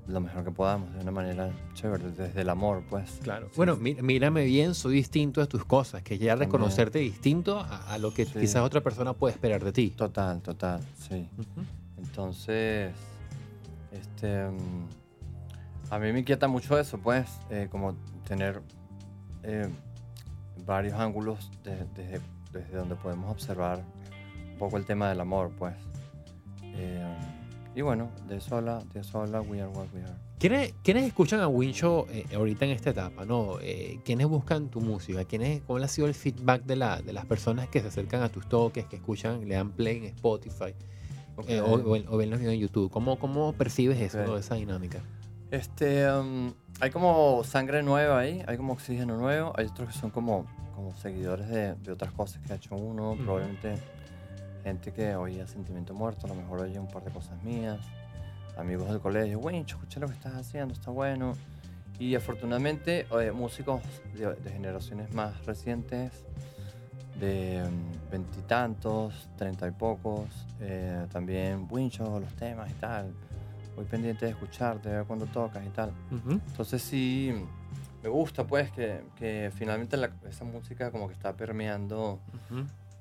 lo 0.08 0.20
mejor 0.20 0.44
que 0.44 0.52
podamos, 0.52 0.94
de 0.94 1.00
una 1.02 1.12
manera 1.12 1.50
chévere, 1.74 2.12
desde 2.12 2.42
el 2.42 2.50
amor, 2.50 2.84
pues. 2.90 3.20
Claro. 3.24 3.48
Sí, 3.48 3.54
bueno, 3.56 3.76
mí- 3.78 3.96
mírame 4.02 4.44
bien, 4.46 4.76
soy 4.76 4.96
distinto 4.96 5.42
a 5.42 5.46
tus 5.46 5.64
cosas, 5.66 6.02
que 6.04 6.18
ya 6.18 6.32
También. 6.34 6.50
reconocerte 6.52 7.00
distinto 7.00 7.60
a, 7.60 7.94
a 7.94 7.98
lo 7.98 8.14
que 8.14 8.26
Sí. 8.26 8.40
quizás 8.40 8.64
otra 8.64 8.82
persona 8.82 9.14
puede 9.14 9.34
esperar 9.34 9.64
de 9.64 9.72
ti. 9.72 9.92
Total, 9.92 10.42
total, 10.42 10.82
sí. 10.98 11.30
Entonces, 11.98 12.92
este, 13.92 14.46
mm, 14.50 14.88
a 15.90 16.00
mí 16.00 16.12
me 16.12 16.20
inquieta 16.20 16.48
mucho 16.48 16.78
eso, 16.78 16.98
pues, 16.98 17.28
eh, 17.50 17.68
como 17.72 17.96
tener 18.28 18.62
eh, 19.44 19.68
varios 20.66 21.00
ángulos 21.00 21.50
de- 21.64 21.86
desde, 21.96 22.22
desde 22.52 22.78
donde 22.78 22.96
podemos 22.96 23.30
observar 23.32 23.84
un 24.52 24.58
poco 24.58 24.78
el 24.78 24.86
tema 24.86 25.10
del 25.10 25.20
amor, 25.22 25.52
pues. 25.58 25.76
Eh, 26.76 27.06
y 27.76 27.82
bueno, 27.82 28.10
de 28.28 28.38
eso 28.38 28.58
habla, 28.58 28.84
de 28.94 29.00
eso 29.02 29.22
habla 29.22 29.42
We 29.42 29.62
Are 29.62 29.70
What 29.70 29.88
We 29.94 30.04
Are. 30.04 30.14
¿Quiénes, 30.40 30.74
quiénes 30.84 31.06
escuchan 31.06 31.40
a 31.40 31.48
Wincho 31.48 32.06
eh, 32.10 32.26
ahorita 32.36 32.66
en 32.66 32.72
esta 32.72 32.90
etapa? 32.90 33.24
¿no? 33.26 33.60
Eh, 33.62 34.00
¿Quiénes 34.04 34.28
buscan 34.28 34.68
tu 34.70 34.82
música? 34.82 35.24
¿Quiénes, 35.24 35.62
¿Cuál 35.66 35.84
ha 35.84 35.88
sido 35.88 36.08
el 36.08 36.14
feedback 36.14 36.64
de, 36.66 36.76
la, 36.76 37.02
de 37.02 37.14
las 37.14 37.26
personas 37.26 37.70
que 37.70 37.80
se 37.80 37.88
acercan 37.88 38.22
a 38.22 38.30
tus 38.30 38.48
toques, 38.50 38.86
que 38.86 38.98
escuchan, 38.98 39.48
le 39.48 39.56
dan 39.56 39.72
play 39.72 39.98
en 39.98 40.04
Spotify 40.06 40.74
eh, 41.48 41.62
o, 41.62 41.76
o 41.76 42.14
o 42.14 42.18
ven 42.18 42.30
los 42.30 42.40
videos 42.40 42.54
en 42.56 42.60
YouTube? 42.60 42.92
¿Cómo, 42.92 43.18
cómo 43.20 43.54
percibes 43.54 44.00
eso, 44.02 44.20
Ok. 44.20 44.28
no? 44.28 44.38
esa 44.38 44.56
dinámica? 44.56 45.02
Este, 45.50 46.12
um, 46.12 46.52
hay 46.82 46.90
como 46.90 47.44
sangre 47.46 47.82
nueva 47.84 48.20
ahí, 48.20 48.44
hay 48.46 48.58
como 48.58 48.74
oxígeno 48.74 49.16
nuevo, 49.18 49.54
hay 49.56 49.68
otros 49.68 49.94
que 49.94 49.98
son 49.98 50.10
como, 50.10 50.46
como 50.76 50.94
seguidores 50.98 51.48
de, 51.48 51.76
de 51.76 51.92
otras 51.94 52.12
cosas 52.12 52.42
que 52.46 52.52
ha 52.52 52.56
hecho 52.58 52.76
uno, 52.76 53.12
Ujú. 53.14 53.24
probablemente 53.24 53.76
gente 54.64 54.92
que 54.94 55.16
oía 55.16 55.46
Sentimiento 55.48 55.94
Muerto, 55.94 56.26
a 56.26 56.30
lo 56.30 56.36
mejor 56.36 56.62
oye 56.62 56.80
un 56.80 56.88
par 56.88 57.04
de 57.04 57.12
cosas 57.12 57.42
mías, 57.44 57.80
amigos 58.58 58.88
del 58.90 59.00
colegio, 59.00 59.40
Wincho, 59.40 59.76
escuché 59.78 60.00
lo 60.00 60.08
que 60.08 60.14
estás 60.14 60.34
haciendo, 60.36 60.74
está 60.74 60.92
bueno. 60.92 61.34
Y 62.00 62.16
afortunadamente 62.16 63.06
eh, 63.22 63.32
músicos 63.32 63.82
de, 64.16 64.34
de 64.36 64.50
generaciones 64.52 65.14
más 65.14 65.46
recientes, 65.46 66.12
de 67.20 67.62
veintitantos, 68.12 69.28
treinta 69.38 69.68
y 69.68 69.72
pocos, 69.72 70.26
eh, 70.60 71.06
también 71.12 71.68
Wincho, 71.70 72.20
los 72.20 72.34
temas 72.36 72.70
y 72.72 72.74
tal, 72.76 73.14
muy 73.76 73.86
pendiente 73.86 74.26
de 74.26 74.32
escucharte, 74.32 74.90
de 74.90 74.96
ver 74.98 75.06
cuando 75.06 75.26
tocas 75.28 75.66
y 75.66 75.70
tal. 75.70 75.92
Entonces 76.32 76.82
sí, 76.82 77.34
me 78.02 78.10
gusta 78.10 78.46
pues 78.46 78.72
que, 78.72 79.04
que 79.16 79.52
finalmente 79.56 79.96
la- 79.98 80.12
esa 80.28 80.44
música 80.46 80.90
como 80.92 81.08
que 81.08 81.14
está 81.14 81.34
permeando. 81.34 82.20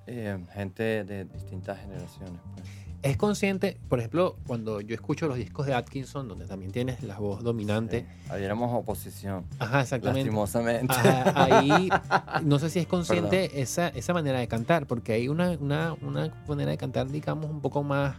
Eh, 0.06 0.38
gente 0.52 1.04
de 1.04 1.24
distintas 1.24 1.78
generaciones. 1.80 2.40
pues. 2.54 2.66
Es 3.02 3.16
consciente, 3.16 3.78
por 3.88 3.98
ejemplo, 3.98 4.36
cuando 4.46 4.80
yo 4.80 4.94
escucho 4.94 5.26
los 5.26 5.36
discos 5.36 5.66
de 5.66 5.74
Atkinson, 5.74 6.28
donde 6.28 6.46
también 6.46 6.70
tienes 6.70 7.02
la 7.02 7.18
voz 7.18 7.42
dominante. 7.42 8.06
Sí, 8.08 8.30
Ahí 8.30 8.44
éramos 8.44 8.70
oposición, 8.72 9.44
Ajá, 9.58 9.80
exactamente. 9.80 10.20
lastimosamente. 10.20 10.94
Ajá, 10.94 11.58
ahí 11.58 11.88
no 12.44 12.60
sé 12.60 12.70
si 12.70 12.78
es 12.78 12.86
consciente 12.86 13.60
esa, 13.60 13.88
esa 13.88 14.14
manera 14.14 14.38
de 14.38 14.46
cantar, 14.46 14.86
porque 14.86 15.14
hay 15.14 15.26
una, 15.26 15.50
una, 15.60 15.94
una 15.94 16.32
manera 16.46 16.70
de 16.70 16.78
cantar, 16.78 17.08
digamos, 17.08 17.50
un 17.50 17.60
poco 17.60 17.82
más. 17.82 18.14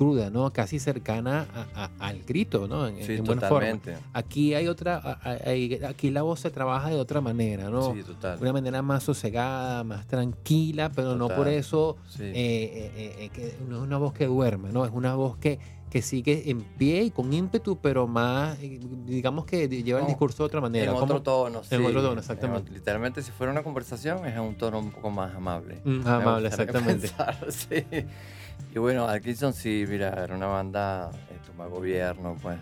Cruda, 0.00 0.30
¿no? 0.30 0.50
Casi 0.50 0.78
cercana 0.78 1.46
a- 1.54 1.84
a- 1.84 1.90
al 2.08 2.22
grito, 2.22 2.66
¿no? 2.66 2.86
En, 2.88 3.04
Sí, 3.04 3.16
en 3.16 3.24
buena 3.24 3.42
forma. 3.42 3.68
totalmente. 3.72 3.98
Aquí 4.14 4.54
hay 4.54 4.66
otra, 4.66 5.18
hay- 5.22 5.78
aquí 5.86 6.10
la 6.10 6.22
voz 6.22 6.40
se 6.40 6.50
trabaja 6.50 6.88
de 6.88 6.96
otra 6.96 7.20
manera, 7.20 7.68
¿no? 7.68 7.92
Sí, 7.92 8.02
total. 8.02 8.38
Una 8.40 8.54
manera 8.54 8.80
más 8.80 9.02
sosegada, 9.02 9.84
más 9.84 10.06
tranquila, 10.06 10.90
pero 10.90 11.16
no 11.16 11.28
por 11.28 11.48
eso 11.48 11.98
Sí. 12.08 12.22
eh, 12.22 12.32
eh, 12.34 13.14
eh, 13.18 13.28
que 13.28 13.56
no 13.68 13.76
es 13.76 13.82
una 13.82 13.98
voz 13.98 14.14
que 14.14 14.24
duerme, 14.24 14.72
¿no? 14.72 14.86
Es 14.86 14.90
una 14.90 15.14
voz 15.16 15.36
que, 15.36 15.58
que 15.90 16.00
sigue 16.00 16.48
en 16.50 16.62
pie 16.62 17.02
y 17.02 17.10
con 17.10 17.30
ímpetu, 17.34 17.76
pero 17.82 18.06
más, 18.06 18.56
digamos 18.58 19.44
que 19.44 19.68
lleva 19.68 20.00
el 20.00 20.06
discurso 20.06 20.44
de 20.44 20.46
otra 20.46 20.62
manera. 20.62 20.86
en 20.86 20.92
¿Cómo? 20.92 21.04
otro 21.04 21.20
tono, 21.20 21.62
sí. 21.62 21.74
En 21.74 21.84
otro 21.84 22.00
tono, 22.00 22.12
En- 22.14 22.18
exactamente. 22.20 22.70
literalmente, 22.72 23.22
si 23.22 23.32
fuera 23.32 23.52
una 23.52 23.62
conversación, 23.62 24.24
es 24.24 24.32
en 24.32 24.40
un 24.40 24.54
tono 24.56 24.78
un 24.78 24.92
poco 24.92 25.10
más 25.10 25.34
amable. 25.34 25.82
Mm, 25.84 26.06
amable, 26.06 26.48
exactamente. 26.48 27.08
pensar, 27.18 27.46
sí. 27.50 27.84
Y 28.74 28.78
bueno, 28.78 29.06
Atkinson 29.06 29.52
sí, 29.52 29.84
mira, 29.88 30.08
era 30.22 30.34
una 30.34 30.46
banda, 30.46 31.10
eh, 31.30 31.38
Tumba 31.46 31.66
Gobierno, 31.66 32.36
pues. 32.40 32.58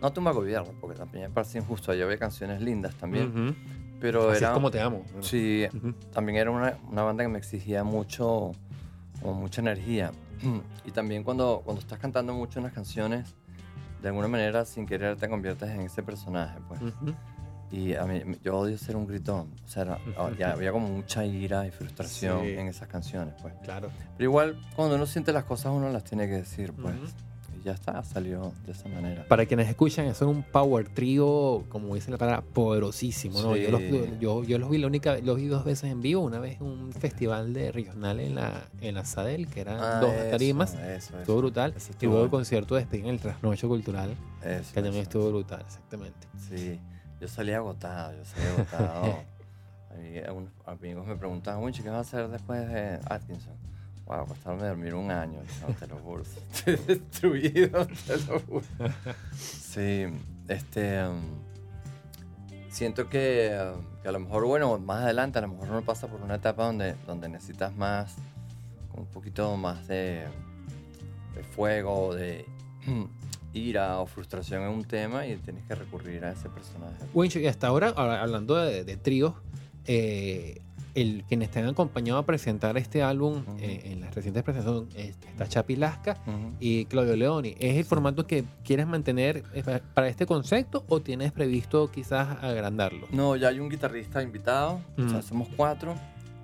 No 0.00 0.12
Tumba 0.12 0.32
Gobierno, 0.32 0.72
porque 0.80 0.96
también 0.96 1.24
me 1.24 1.30
parece 1.30 1.58
injusto. 1.58 1.92
Allá 1.92 2.04
había 2.04 2.18
canciones 2.18 2.60
lindas 2.60 2.94
también. 2.94 3.28
Ujú. 3.28 3.54
Pero 4.00 4.30
Así 4.30 4.38
era. 4.38 4.48
es 4.48 4.54
como 4.54 4.70
te 4.70 4.80
amo. 4.80 5.04
Sí, 5.20 5.66
Ujú. 5.74 5.92
también 6.12 6.38
era 6.38 6.50
una, 6.50 6.76
una 6.88 7.02
banda 7.02 7.24
que 7.24 7.28
me 7.28 7.38
exigía 7.38 7.82
mucho 7.82 8.52
como 9.20 9.34
mucha 9.34 9.60
energía. 9.60 10.12
y 10.84 10.90
también 10.92 11.24
cuando, 11.24 11.62
cuando 11.64 11.80
estás 11.80 11.98
cantando 11.98 12.32
mucho 12.32 12.60
unas 12.60 12.72
canciones, 12.72 13.34
de 14.00 14.08
alguna 14.08 14.28
manera 14.28 14.64
sin 14.64 14.86
querer 14.86 15.16
te 15.16 15.28
conviertes 15.28 15.68
en 15.70 15.80
ese 15.80 16.02
personaje, 16.04 16.58
pues. 16.68 16.80
Ujú. 16.80 17.14
Y 17.70 17.94
a 17.94 18.04
mí, 18.04 18.22
yo 18.42 18.56
odio 18.58 18.78
ser 18.78 18.96
un 18.96 19.06
gritón. 19.06 19.48
O 19.66 19.68
sea, 19.68 19.98
ah, 20.16 20.30
ya 20.38 20.52
había 20.52 20.72
como 20.72 20.88
mucha 20.88 21.24
ira 21.26 21.66
y 21.66 21.70
frustración 21.70 22.40
Sí. 22.42 22.50
en 22.52 22.68
esas 22.68 22.88
canciones, 22.88 23.34
pues. 23.42 23.52
Claro. 23.62 23.90
Pero 24.16 24.30
igual, 24.30 24.58
cuando 24.74 24.94
uno 24.96 25.06
siente 25.06 25.32
las 25.32 25.44
cosas, 25.44 25.72
uno 25.72 25.88
las 25.90 26.04
tiene 26.04 26.26
que 26.26 26.34
decir, 26.36 26.72
pues. 26.72 26.94
Ujú. 26.94 27.06
Y 27.60 27.64
ya 27.64 27.72
está, 27.72 28.02
salió 28.04 28.52
de 28.64 28.72
esa 28.72 28.88
manera. 28.88 29.26
Para 29.26 29.44
quienes 29.44 29.68
escuchan, 29.68 30.06
eso 30.06 30.30
es 30.30 30.36
un 30.36 30.44
power 30.44 30.88
trio, 30.88 31.64
como 31.68 31.94
dice 31.96 32.10
la 32.10 32.16
palabra, 32.16 32.40
poderosísimo, 32.42 33.42
¿no? 33.42 33.54
Sí. 33.54 33.62
Yo, 33.62 33.70
los, 33.72 33.82
yo, 34.20 34.44
yo 34.44 34.58
los 34.58 34.70
vi 34.70 34.78
la 34.78 34.86
única, 34.86 35.18
los 35.18 35.36
vi 35.36 35.46
dos 35.48 35.64
veces 35.64 35.90
en 35.90 36.00
vivo, 36.00 36.22
una 36.22 36.38
vez 36.38 36.60
en 36.60 36.66
un 36.68 36.92
festival 36.92 37.52
de 37.52 37.72
regional 37.72 38.20
en 38.20 38.36
la, 38.36 38.68
en 38.80 38.94
la 38.94 39.04
Sadel, 39.04 39.48
que 39.48 39.60
eran 39.60 39.78
Ah, 39.80 39.98
dos 40.00 40.12
eso, 40.14 40.30
tarimas, 40.30 40.74
Eso, 40.74 40.82
eso. 40.84 41.18
estuvo 41.18 41.38
brutal. 41.38 41.74
Eso 41.76 41.88
Y 41.88 41.90
estuvo 41.92 42.10
luego 42.12 42.24
el 42.26 42.30
concierto 42.30 42.74
de 42.76 42.82
despedida 42.82 43.08
en 43.08 43.14
el 43.14 43.20
Trasnocho 43.20 43.66
Cultural, 43.68 44.14
que 44.40 44.80
también 44.82 45.02
estuvo 45.02 45.28
brutal, 45.28 45.62
exactamente. 45.66 46.28
Sí, 46.48 46.78
yo 47.20 47.28
salí 47.28 47.52
agotado, 47.52 48.16
yo 48.16 48.24
salí 48.24 48.46
agotado. 48.46 49.18
A 49.90 49.94
mí, 49.94 50.18
algunos 50.18 50.52
amigos 50.66 51.06
me 51.06 51.16
preguntaban, 51.16 51.62
Winchi, 51.62 51.82
¿qué 51.82 51.88
vas 51.88 51.98
a 51.98 52.00
hacer 52.00 52.28
después 52.28 52.68
de 52.68 53.00
Atkinson? 53.08 53.54
Wow, 54.04 54.20
acostarme 54.20 54.64
a 54.64 54.68
dormir 54.68 54.94
un 54.94 55.10
año, 55.10 55.40
no 55.66 55.74
te 55.74 55.86
lo 55.86 55.96
juro. 55.96 56.22
Estoy 56.52 56.76
destruido, 56.76 57.86
te 57.86 58.16
lo 58.26 58.40
juro. 58.40 58.64
Sí, 59.34 60.06
este. 60.48 61.06
um, 61.06 61.20
siento 62.70 63.08
que, 63.08 63.58
que 64.02 64.08
a 64.08 64.12
lo 64.12 64.20
mejor, 64.20 64.46
bueno, 64.46 64.78
más 64.78 65.02
adelante, 65.02 65.38
a 65.38 65.42
lo 65.42 65.48
mejor 65.48 65.70
uno 65.70 65.82
pasa 65.82 66.06
por 66.06 66.20
una 66.20 66.36
etapa 66.36 66.64
donde, 66.64 66.94
donde 67.06 67.28
necesitas 67.28 67.74
más, 67.74 68.14
un 68.94 69.06
poquito 69.06 69.56
más 69.56 69.86
de, 69.88 70.26
de 71.34 71.42
fuego, 71.42 72.14
de 72.14 72.46
ira 73.54 73.98
o 74.00 74.06
frustración 74.06 74.62
en 74.62 74.68
un 74.70 74.84
tema 74.84 75.26
y 75.26 75.36
tienes 75.36 75.64
que 75.64 75.74
recurrir 75.74 76.24
a 76.24 76.32
ese 76.32 76.48
personaje. 76.48 76.96
Wincho, 77.14 77.38
y 77.40 77.46
hasta 77.46 77.66
ahora, 77.66 77.88
hablando 77.96 78.56
de, 78.56 78.84
de 78.84 78.96
tríos, 78.96 79.34
eh, 79.86 80.60
el, 80.94 81.24
quienes 81.28 81.50
te 81.50 81.60
han 81.60 81.66
acompañado 81.68 82.18
a 82.18 82.26
presentar 82.26 82.76
este 82.76 83.02
álbum 83.02 83.38
Ujú. 83.46 83.56
eh, 83.60 83.82
en 83.92 84.00
las 84.00 84.14
recientes 84.14 84.42
presentaciones 84.42 85.16
está 85.22 85.46
Chapi 85.46 85.76
Lasca 85.76 86.16
Ujú. 86.26 86.54
y 86.60 86.86
Claudio 86.86 87.14
Leoni. 87.16 87.54
¿Es 87.60 87.76
el 87.76 87.84
formato 87.84 88.26
que 88.26 88.44
quieres 88.64 88.86
mantener 88.86 89.44
eh, 89.54 89.62
pa- 89.62 89.80
para 89.94 90.08
este 90.08 90.26
concepto 90.26 90.84
o 90.88 91.00
tienes 91.00 91.30
previsto 91.32 91.90
quizás 91.90 92.42
agrandarlo? 92.42 93.06
No, 93.12 93.36
ya 93.36 93.48
hay 93.48 93.60
un 93.60 93.68
guitarrista 93.68 94.22
invitado, 94.22 94.80
o 94.96 95.08
sea, 95.08 95.18
Mm. 95.18 95.22
somos 95.22 95.48
cuatro 95.56 95.94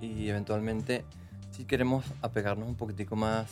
y 0.01 0.29
eventualmente 0.29 1.03
sí 1.51 1.65
queremos 1.65 2.05
apegarnos 2.21 2.67
un 2.69 2.75
poquitico 2.75 3.15
más 3.15 3.51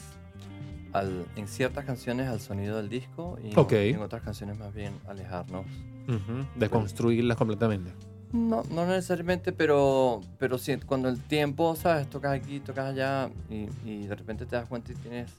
al, 0.94 1.26
en 1.36 1.48
ciertas 1.48 1.86
canciones 1.86 2.28
al 2.30 2.40
sonido 2.40 2.78
del 2.78 2.88
disco 2.90 3.38
y 3.44 3.52
en- 3.52 3.60
Ok. 3.60 3.74
en 3.74 4.02
otras 4.02 4.22
canciones 4.22 4.58
más 4.58 4.74
bien 4.74 4.94
alejarnos. 5.08 5.66
Ujú, 6.08 6.46
De 6.56 6.70
construirlas 6.70 7.38
completamente. 7.38 7.92
No, 8.32 8.64
no 8.72 8.86
necesariamente, 8.88 9.52
pero, 9.52 10.22
pero 10.40 10.58
sí, 10.58 10.78
cuando 10.86 11.08
el 11.10 11.20
tiempo, 11.20 11.76
¿sabes? 11.76 12.10
Tocas 12.10 12.34
aquí, 12.34 12.60
tocas 12.60 12.86
allá 12.92 13.30
y, 13.50 13.68
y 13.86 14.08
de 14.08 14.16
repente 14.16 14.46
te 14.46 14.56
das 14.56 14.68
cuenta 14.68 14.92
y 14.92 14.96
tienes 14.96 15.32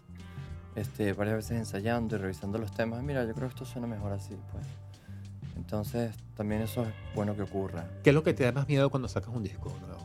este, 0.77 1.13
varias 1.13 1.37
veces 1.37 1.59
ensayando 1.59 2.15
y 2.17 2.19
revisando 2.21 2.57
los 2.59 2.73
temas. 2.73 3.03
Mira, 3.03 3.25
yo 3.25 3.35
creo 3.35 3.49
que 3.49 3.55
esto 3.55 3.65
suena 3.65 3.87
mejor 3.89 4.13
así, 4.13 4.37
pues. 4.53 4.65
Entonces, 5.57 6.15
también 6.37 6.63
eso 6.63 6.83
es 6.83 6.89
bueno 7.15 7.35
que 7.37 7.43
ocurra. 7.43 7.85
¿Qué 8.05 8.11
es 8.11 8.15
lo 8.15 8.23
que 8.23 8.33
te 8.35 8.45
da 8.45 8.53
más 8.53 8.69
miedo 8.69 8.91
cuando 8.91 9.09
sacas 9.09 9.35
un 9.35 9.43
disco 9.43 9.73
nuevo? 9.81 9.99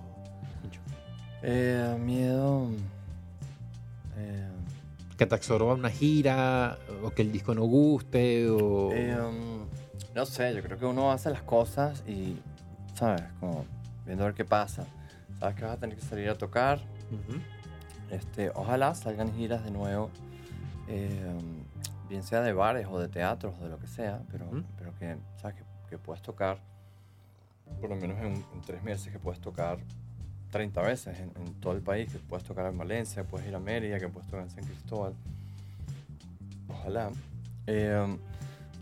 Eh, 1.42 1.96
miedo. 2.00 2.70
eh, 4.18 4.48
¿Que 5.20 5.26
te 5.26 5.36
absorba 5.36 5.74
una 5.74 5.90
gira 5.90 6.80
o 7.04 7.10
que 7.10 7.24
el 7.24 7.34
disco 7.34 7.54
no 7.54 7.64
guste 7.66 8.50
o... 8.50 8.90
eh, 8.94 9.20
um, 9.20 9.66
no 10.16 10.26
sé, 10.26 10.56
yo 10.56 10.64
creo 10.64 10.80
que 10.80 10.86
uno 10.86 11.12
hace 11.12 11.30
las 11.30 11.42
cosas 11.42 12.06
y, 12.08 12.38
¿sabes? 12.96 13.24
Como 13.42 13.66
viendo 14.06 14.24
a 14.24 14.28
ver 14.28 14.34
qué 14.34 14.46
pasa. 14.46 14.88
Sabes 15.38 15.56
que 15.58 15.66
vas 15.66 15.74
a 15.74 15.78
tener 15.78 15.98
que 15.98 16.06
salir 16.06 16.30
a 16.30 16.38
tocar. 16.38 16.80
Ujú. 17.12 17.38
Este, 18.12 18.50
ojalá 18.56 18.96
salgan 18.96 19.34
giras 19.36 19.62
de 19.66 19.72
nuevo, 19.72 20.10
eh, 20.88 21.38
bien 22.08 22.24
sea 22.24 22.40
de 22.42 22.54
bares 22.54 22.88
o 22.90 22.98
de 22.98 23.10
teatros 23.10 23.54
o 23.60 23.64
de 23.66 23.70
lo 23.72 23.78
que 23.78 23.88
sea, 23.88 24.22
pero, 24.32 24.46
Ujú. 24.46 24.64
pero 24.78 24.96
que, 24.98 25.18
¿sabes? 25.36 25.58
Que, 25.58 25.64
que 25.90 25.98
puedas 25.98 26.22
tocar, 26.22 26.60
por 27.82 27.90
lo 27.90 27.98
menos 27.98 28.18
en, 28.20 28.36
en 28.54 28.62
tres 28.66 28.82
meses, 28.84 29.12
que 29.12 29.20
puedes 29.20 29.42
tocar 29.42 29.80
30 30.50 30.82
veces 30.82 31.20
en, 31.20 31.32
en 31.42 31.54
todo 31.60 31.74
el 31.74 31.82
país, 31.82 32.12
que 32.12 32.20
puedes 32.20 32.46
tocar 32.46 32.66
en 32.66 32.78
Valencia, 32.78 33.24
puedes 33.24 33.48
ir 33.48 33.56
a 33.56 33.60
Mérida, 33.60 34.00
que 34.00 34.08
puedes 34.08 34.28
tocar 34.30 34.46
en 34.46 34.50
San 34.52 34.64
Cristóbal. 34.64 35.14
Ojalá. 36.68 37.10
Eh, 37.68 38.18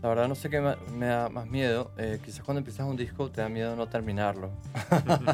la 0.02 0.08
verdad 0.08 0.28
no 0.28 0.34
sé 0.34 0.48
qué 0.48 0.60
me 0.60 1.06
da 1.06 1.28
más 1.28 1.46
miedo. 1.46 1.90
eh, 1.98 2.20
quizás 2.24 2.42
cuando 2.44 2.58
empiezas 2.60 2.86
un 2.86 2.96
disco 2.96 3.30
te 3.30 3.40
da 3.40 3.48
miedo 3.48 3.74
no 3.74 3.88
terminarlo. 3.88 4.50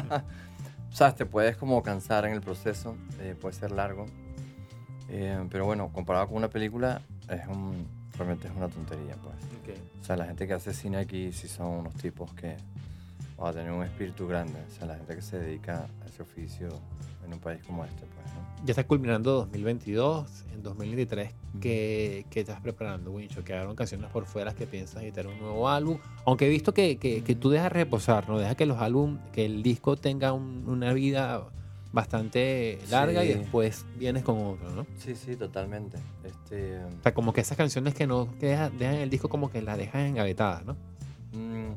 ¿Sabes? 0.91 1.15
Te 1.15 1.25
puedes 1.25 1.57
como 1.57 1.83
cansar 1.83 2.25
en 2.25 2.33
el 2.33 2.41
proceso, 2.41 2.95
eh, 3.19 3.35
puede 3.39 3.53
ser 3.53 3.71
largo. 3.71 4.05
Eh, 5.09 5.45
pero 5.51 5.65
bueno, 5.65 5.91
comparado 5.93 6.27
con 6.27 6.37
una 6.37 6.49
película, 6.49 7.01
es 7.29 7.45
un, 7.47 7.85
realmente 8.17 8.47
es 8.47 8.55
una 8.55 8.69
tontería, 8.69 9.15
pues. 9.21 9.35
Ok. 9.61 9.77
O 10.01 10.03
sea, 10.03 10.15
la 10.15 10.25
gente 10.25 10.47
que 10.47 10.53
hace 10.53 10.73
cine 10.73 10.97
aquí 10.97 11.31
sí 11.31 11.47
son 11.47 11.67
unos 11.67 11.93
tipos 11.95 12.33
que 12.33 12.55
van 13.37 13.47
a 13.49 13.53
tener 13.53 13.71
un 13.71 13.83
espíritu 13.83 14.27
grande. 14.27 14.59
O 14.67 14.71
sea, 14.71 14.87
la 14.87 14.95
gente 14.95 15.15
que 15.15 15.21
se 15.21 15.39
dedica 15.39 15.87
a 16.03 16.05
ese 16.07 16.21
oficio 16.21 16.69
en 17.25 17.33
un 17.33 17.39
país 17.39 17.59
como 17.65 17.83
este, 17.85 18.05
pues, 18.05 18.25
¿no? 18.33 18.65
Ya 18.65 18.71
estás 18.71 18.85
culminando 18.85 19.31
2022, 19.33 20.45
en 20.53 20.63
2023, 20.63 21.31
¿qué, 21.59 22.25
qué 22.29 22.39
estás 22.39 22.59
preparando, 22.61 23.11
Wincho? 23.11 23.43
¿Quedaron 23.43 23.75
canciones 23.75 24.09
por 24.11 24.25
fuera 24.25 24.53
que 24.53 24.65
piensas 24.67 25.03
editar 25.03 25.27
un 25.27 25.37
nuevo 25.39 25.67
álbum? 25.69 25.97
Aunque 26.25 26.45
he 26.47 26.49
visto 26.49 26.73
que, 26.73 26.97
que, 26.97 27.23
que 27.23 27.35
tú 27.35 27.49
dejas 27.49 27.71
reposar, 27.71 28.27
¿no? 28.29 28.37
Deja 28.39 28.55
que 28.55 28.65
los 28.65 28.77
álbumes, 28.79 29.19
que 29.31 29.45
el 29.45 29.61
disco 29.63 29.95
tenga 29.97 30.31
un- 30.33 30.63
una 30.67 30.93
vida 30.93 31.43
bastante 31.91 32.79
larga 32.89 33.23
y 33.23 33.31
Sí. 33.33 33.39
después 33.39 33.85
vienes 33.97 34.23
con 34.23 34.37
otro, 34.45 34.69
¿no? 34.71 34.85
Sí, 34.97 35.15
sí, 35.15 35.35
totalmente. 35.35 35.97
Este, 36.23 36.83
O 36.83 37.01
sea, 37.03 37.13
como 37.13 37.31
que 37.33 37.41
esas 37.41 37.57
canciones 37.57 37.93
que 37.93 38.05
no 38.05 38.27
que 38.39 38.47
deja- 38.47 38.69
dejan 38.69 38.95
el 38.95 39.09
disco 39.09 39.29
como 39.29 39.49
que 39.49 39.61
las 39.61 39.77
dejas 39.77 40.01
engavetadas, 40.07 40.65
¿no? 40.65 40.75
mm, 41.33 41.71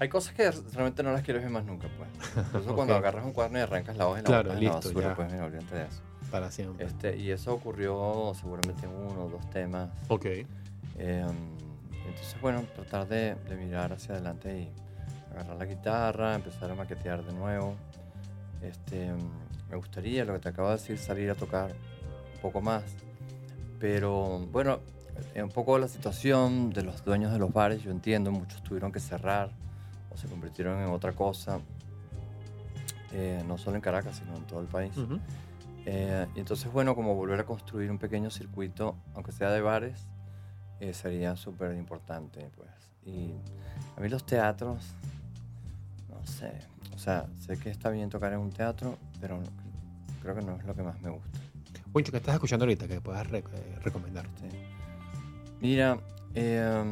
hay 0.00 0.08
cosas 0.08 0.34
que 0.34 0.50
realmente 0.50 1.02
no 1.02 1.12
las 1.12 1.22
quieres 1.22 1.42
ver 1.42 1.52
más 1.52 1.64
nunca, 1.64 1.86
pues. 1.96 2.08
Incluso 2.46 2.74
cuando 2.74 2.94
Ok. 2.94 3.00
agarras 3.00 3.24
un 3.24 3.32
cuaderno 3.32 3.58
y 3.58 3.62
arrancas 3.62 3.96
la 3.96 4.06
hoja 4.08 4.18
y 4.20 4.22
la 4.22 4.26
Claro, 4.28 4.42
botas 4.48 4.58
en 4.58 4.64
la 4.64 4.72
listo, 4.72 4.88
basura, 4.88 5.08
ya. 5.08 5.14
pues 5.14 5.32
mira, 5.32 5.44
olvídate 5.44 5.74
de 5.76 5.82
eso. 5.84 6.00
Para 6.30 6.50
siempre. 6.50 6.86
Este, 6.86 7.16
y 7.16 7.30
eso 7.30 7.52
ocurrió 7.54 8.32
seguramente 8.34 8.86
en 8.86 8.92
uno 8.92 9.24
o 9.26 9.28
dos 9.28 9.48
temas. 9.50 9.90
Ok. 10.08 10.24
Eh, 10.26 10.46
entonces, 12.06 12.40
bueno, 12.40 12.64
tratar 12.74 13.06
de, 13.08 13.34
de 13.48 13.56
mirar 13.56 13.92
hacia 13.92 14.14
adelante 14.14 14.58
y 14.60 15.32
agarrar 15.32 15.56
la 15.56 15.64
guitarra, 15.66 16.34
empezar 16.34 16.70
a 16.70 16.74
maquetear 16.74 17.22
de 17.24 17.32
nuevo. 17.32 17.76
Este, 18.62 19.10
me 19.68 19.76
gustaría, 19.76 20.24
lo 20.24 20.32
que 20.34 20.38
te 20.40 20.48
acabo 20.48 20.68
de 20.68 20.74
decir, 20.76 20.98
salir 20.98 21.30
a 21.30 21.34
tocar 21.34 21.72
un 22.34 22.40
poco 22.40 22.60
más. 22.60 22.82
Pero 23.78 24.38
bueno, 24.52 24.80
eh, 25.34 25.42
un 25.42 25.50
poco 25.50 25.78
la 25.78 25.88
situación 25.88 26.70
de 26.70 26.82
los 26.82 27.04
dueños 27.04 27.32
de 27.32 27.38
los 27.38 27.52
bares, 27.52 27.82
yo 27.82 27.90
entiendo, 27.90 28.30
muchos 28.30 28.62
tuvieron 28.62 28.92
que 28.92 29.00
cerrar 29.00 29.50
o 30.10 30.16
se 30.16 30.26
convirtieron 30.28 30.80
en 30.80 30.88
otra 30.90 31.12
cosa, 31.12 31.60
eh, 33.12 33.42
no 33.46 33.58
solo 33.58 33.76
en 33.76 33.82
Caracas, 33.82 34.16
sino 34.16 34.36
en 34.36 34.44
todo 34.44 34.60
el 34.60 34.66
país. 34.66 34.92
Eh, 35.86 36.26
y 36.34 36.40
entonces, 36.40 36.70
bueno, 36.72 36.94
como 36.94 37.14
volver 37.14 37.40
a 37.40 37.44
construir 37.44 37.90
un 37.90 37.98
pequeño 37.98 38.30
circuito, 38.30 38.96
aunque 39.14 39.32
sea 39.32 39.50
de 39.50 39.60
bares, 39.60 40.06
eh, 40.78 40.92
sería 40.94 41.36
súper 41.36 41.74
importante, 41.76 42.50
pues. 42.56 42.70
Y 43.04 43.32
a 43.96 44.00
mí 44.00 44.08
los 44.08 44.24
teatros, 44.24 44.94
no 46.08 46.26
sé, 46.26 46.52
o 46.94 46.98
sea, 46.98 47.26
sé 47.38 47.56
que 47.58 47.70
está 47.70 47.90
bien 47.90 48.10
tocar 48.10 48.32
en 48.32 48.40
un 48.40 48.50
teatro, 48.50 48.98
pero 49.20 49.38
no- 49.38 49.48
creo 50.22 50.34
que 50.34 50.42
no 50.42 50.56
es 50.56 50.64
lo 50.64 50.74
que 50.74 50.82
más 50.82 51.00
me 51.00 51.10
gusta. 51.10 51.38
Wincho, 51.92 52.12
¿qué 52.12 52.18
estás 52.18 52.34
escuchando 52.34 52.64
ahorita 52.66 52.86
que 52.86 53.00
puedas 53.00 53.26
rec- 53.28 53.48
eh, 53.52 53.78
recomendar? 53.82 54.26
¿sí? 54.40 54.48
Mira, 55.60 55.98
eh, 56.34 56.84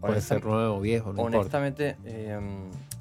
Puede 0.00 0.20
ser 0.20 0.44
nuevo 0.44 0.76
o 0.76 0.80
viejo, 0.80 1.12
no 1.12 1.22
honestamente, 1.22 1.96
eh, 2.04 2.38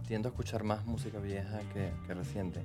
tiendo 0.08 0.30
a 0.30 0.32
escuchar 0.32 0.64
más 0.64 0.86
música 0.86 1.20
vieja 1.20 1.60
que, 1.74 1.92
que 2.06 2.14
reciente. 2.14 2.62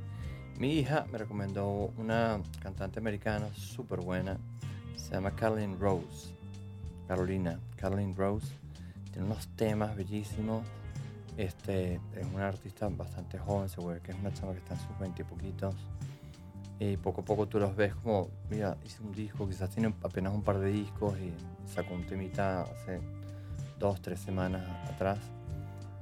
Mi 0.59 0.72
hija 0.72 1.07
me 1.12 1.18
recomendó 1.18 1.92
una 1.96 2.40
cantante 2.61 2.98
americana 2.98 3.48
súper 3.54 4.00
buena, 4.00 4.38
se 4.96 5.12
llama 5.12 5.31
Caroline 5.33 5.76
Rose. 5.78 6.38
Carolina, 7.09 7.59
Caroline 7.76 8.14
Rose. 8.14 8.52
Tiene 9.11 9.26
unos 9.26 9.48
temas 9.57 9.96
bellísimos. 9.96 10.62
Este, 11.37 11.94
es 11.94 12.26
una 12.35 12.48
artista 12.48 12.88
bastante 12.88 13.38
joven, 13.38 13.68
se 13.68 13.81
ve 13.81 14.00
que 14.00 14.12
es 14.12 14.18
una 14.18 14.33
chama 14.35 14.52
que 14.52 14.59
está 14.59 14.74
en 14.74 14.81
sus 14.81 14.98
20 14.98 15.22
y 15.22 15.24
poquitos. 15.24 15.74
Y 16.81 16.97
poco 16.97 17.23
a 17.23 17.25
poco 17.25 17.47
tú 17.47 17.59
los 17.59 17.75
ves 17.75 17.95
como, 17.95 18.29
mira, 18.51 18.77
hice 18.85 19.03
un 19.03 19.12
disco, 19.12 19.49
quizás 19.49 19.71
tiene 19.71 19.93
apenas 20.03 20.33
un 20.33 20.43
par 20.43 20.59
de 20.59 20.71
discos 20.71 21.19
y 21.19 21.33
sacó 21.69 21.95
un 21.95 22.07
temita 22.07 22.62
hace 22.62 23.01
dos, 23.79 24.01
tres 24.01 24.21
semanas 24.21 24.62
atrás. 24.88 25.19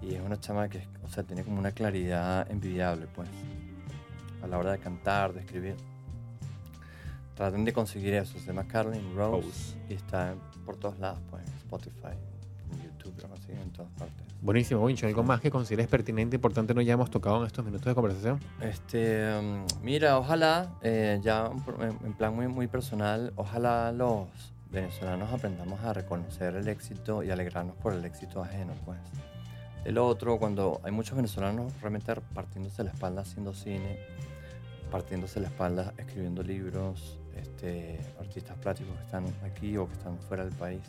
Y 0.03 0.15
es 0.15 0.21
una 0.21 0.39
chama 0.39 0.69
que, 0.69 0.87
o 1.03 1.09
sea, 1.09 1.23
tiene 1.23 1.43
como 1.45 1.59
una 1.59 1.73
claridad 1.73 2.51
envidiable, 2.51 3.07
pues, 3.15 3.29
a 4.43 4.47
la 4.47 4.59
hora 4.59 4.73
de 4.73 4.79
cantar, 4.79 5.33
de 5.33 5.41
escribir. 5.41 5.77
traten 7.35 7.65
de 7.65 7.73
conseguir 7.73 8.15
eso. 8.15 8.39
Se 8.39 8.47
llama 8.47 8.67
Carlin 8.67 9.15
Rose, 9.17 9.47
Rose. 9.47 9.77
y 9.89 9.95
está 9.95 10.35
por 10.65 10.77
todos 10.77 10.99
lados, 10.99 11.21
pues, 11.31 11.47
en 11.47 11.55
Spotify, 11.55 12.17
YouTube, 13.07 13.29
lo 13.29 13.61
en 13.61 13.71
todas 13.71 13.91
partes. 13.93 14.27
Buenísimo, 14.43 14.85
Wincho. 14.85 15.07
¿Algo 15.07 15.23
más 15.23 15.41
que 15.41 15.51
consideres 15.51 15.89
pertinente, 15.89 16.37
importante, 16.37 16.75
no 16.75 16.81
hayamos 16.81 17.11
tocado 17.11 17.41
en 17.41 17.47
estos 17.47 17.65
minutos 17.65 17.87
de 17.87 17.95
conversación? 17.95 18.41
Este, 18.61 19.41
mm, 19.41 19.83
mira, 19.83 20.19
ojalá, 20.19 20.75
eh, 20.83 21.21
ya 21.23 21.51
en 22.05 22.13
plan 22.15 22.35
muy, 22.35 22.49
muy 22.49 22.67
personal, 22.67 23.33
ojalá 23.37 23.93
los 23.93 24.29
venezolanos 24.71 25.33
aprendamos 25.33 25.81
a 25.81 25.93
reconocer 25.93 26.55
el 26.55 26.69
éxito 26.69 27.23
y 27.23 27.31
alegrarnos 27.31 27.77
por 27.77 27.95
el 27.95 28.05
éxito 28.05 28.43
ajeno, 28.43 28.75
pues. 28.85 28.99
El 29.85 29.99
otro, 29.99 30.39
cuando 30.39 30.81
hay 30.83 30.91
muchos 30.91 31.17
venezolanos 31.17 31.73
realmente 31.81 32.13
partiéndose 32.35 32.83
la 32.83 32.91
espalda 32.91 33.23
haciendo 33.23 33.55
cine, 33.55 34.01
partiéndose 34.91 35.41
la 35.41 35.47
espalda 35.47 35.95
escribiendo 35.97 36.43
libros, 36.43 37.19
este, 37.37 38.01
artistas 38.19 38.57
plásticos 38.59 38.97
que 38.97 39.05
están 39.05 39.25
aquí 39.45 39.77
o 39.77 39.87
que 39.87 39.93
están 39.93 40.19
fuera 40.19 40.45
del 40.45 40.55
país. 40.55 40.81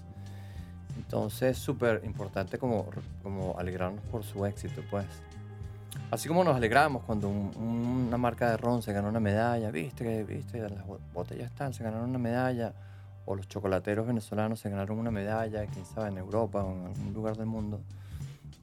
Entonces 0.98 1.52
es 1.52 1.58
súper 1.58 2.02
importante 2.04 2.58
como, 2.58 2.88
como 3.24 3.56
alegrarnos 3.58 4.04
por 4.06 4.24
su 4.24 4.46
éxito, 4.46 4.82
pues. 4.90 5.06
Así 6.12 6.28
como 6.28 6.44
nos 6.44 6.56
alegramos 6.56 7.04
cuando 7.04 7.30
un- 7.30 7.52
un- 7.58 8.06
una 8.08 8.18
marca 8.18 8.50
de 8.50 8.58
ron 8.58 8.82
se 8.82 8.94
ganó 8.94 9.10
una 9.10 9.20
medalla, 9.20 9.72
viste 9.72 10.24
viste 10.24 10.60
las 10.60 10.86
bo- 10.86 11.00
botellas 11.14 11.52
tal 11.56 11.74
se 11.74 11.84
ganaron 11.84 12.10
una 12.10 12.20
medalla, 12.20 12.74
o 13.26 13.36
los 13.36 13.48
chocolateros 13.48 14.08
venezolanos 14.08 14.60
se 14.60 14.70
ganaron 14.70 14.98
una 15.00 15.12
medalla, 15.12 15.66
quién 15.66 15.86
sabe, 15.86 16.10
en 16.10 16.18
Europa 16.18 16.64
o 16.64 16.72
en 16.72 16.86
algún 16.88 17.14
lugar 17.14 17.36
del 17.38 17.46
mundo. 17.48 17.82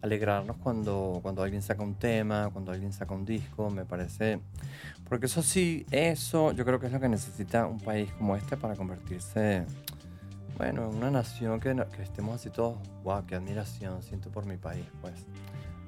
Alegrarnos 0.01 0.57
cuando, 0.59 1.19
cuando 1.23 1.43
alguien 1.43 1.63
saca 1.63 1.83
un 1.83 1.95
tema, 1.95 2.51
cuando 2.53 2.73
alguien 2.73 2.93
saca 2.93 3.15
un 3.15 3.25
disco, 3.25 3.71
me 3.71 3.85
parece. 3.85 4.41
Porque 5.09 5.27
eso 5.27 5.43
sí, 5.43 5.87
eso 5.91 6.53
yo 6.53 6.65
creo 6.65 6.79
que 6.81 6.87
es 6.87 6.93
lo 6.93 7.01
que 7.01 7.09
necesita 7.09 7.67
un 7.67 7.79
país 7.79 8.11
como 8.19 8.37
este 8.37 8.57
para 8.57 8.75
convertirse, 8.75 9.65
bueno, 10.57 10.89
en 10.91 10.97
una 10.97 11.11
nación 11.11 11.61
que, 11.61 11.75
que 11.97 12.03
estemos 12.03 12.37
así 12.37 12.51
todos, 12.51 12.79
wow, 13.03 13.25
qué 13.27 13.35
admiración 13.35 14.03
siento 14.03 14.31
por 14.31 14.47
mi 14.47 14.57
país, 14.57 14.85
pues. 15.01 15.15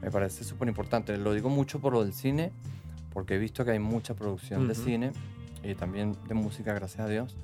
Me 0.03 0.11
parece 0.11 0.45
súper 0.45 0.69
importante. 0.69 1.17
Lo 1.17 1.33
digo 1.33 1.49
mucho 1.49 1.81
por 1.81 1.93
lo 1.93 2.05
del 2.05 2.13
cine, 2.13 2.53
porque 3.13 3.35
he 3.37 3.39
visto 3.39 3.65
que 3.65 3.71
hay 3.73 3.79
mucha 3.79 4.15
producción 4.15 4.67
de 4.67 4.75
Ujú. 4.75 4.83
cine 4.85 5.13
y 5.63 5.75
también 5.75 6.17
de 6.29 6.35
música, 6.35 6.75
gracias 6.75 7.01
a 7.01 7.09
Dios. 7.09 7.35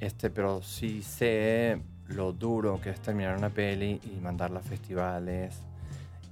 Este, 0.00 0.30
pero 0.30 0.62
sí 0.62 1.02
sé 1.02 1.80
lo 2.08 2.32
duro 2.32 2.80
que 2.80 2.90
es 2.90 3.00
terminar 3.00 3.36
una 3.36 3.50
peli 3.50 4.00
y 4.04 4.20
mandarla 4.20 4.60
a 4.60 4.62
festivales, 4.62 5.56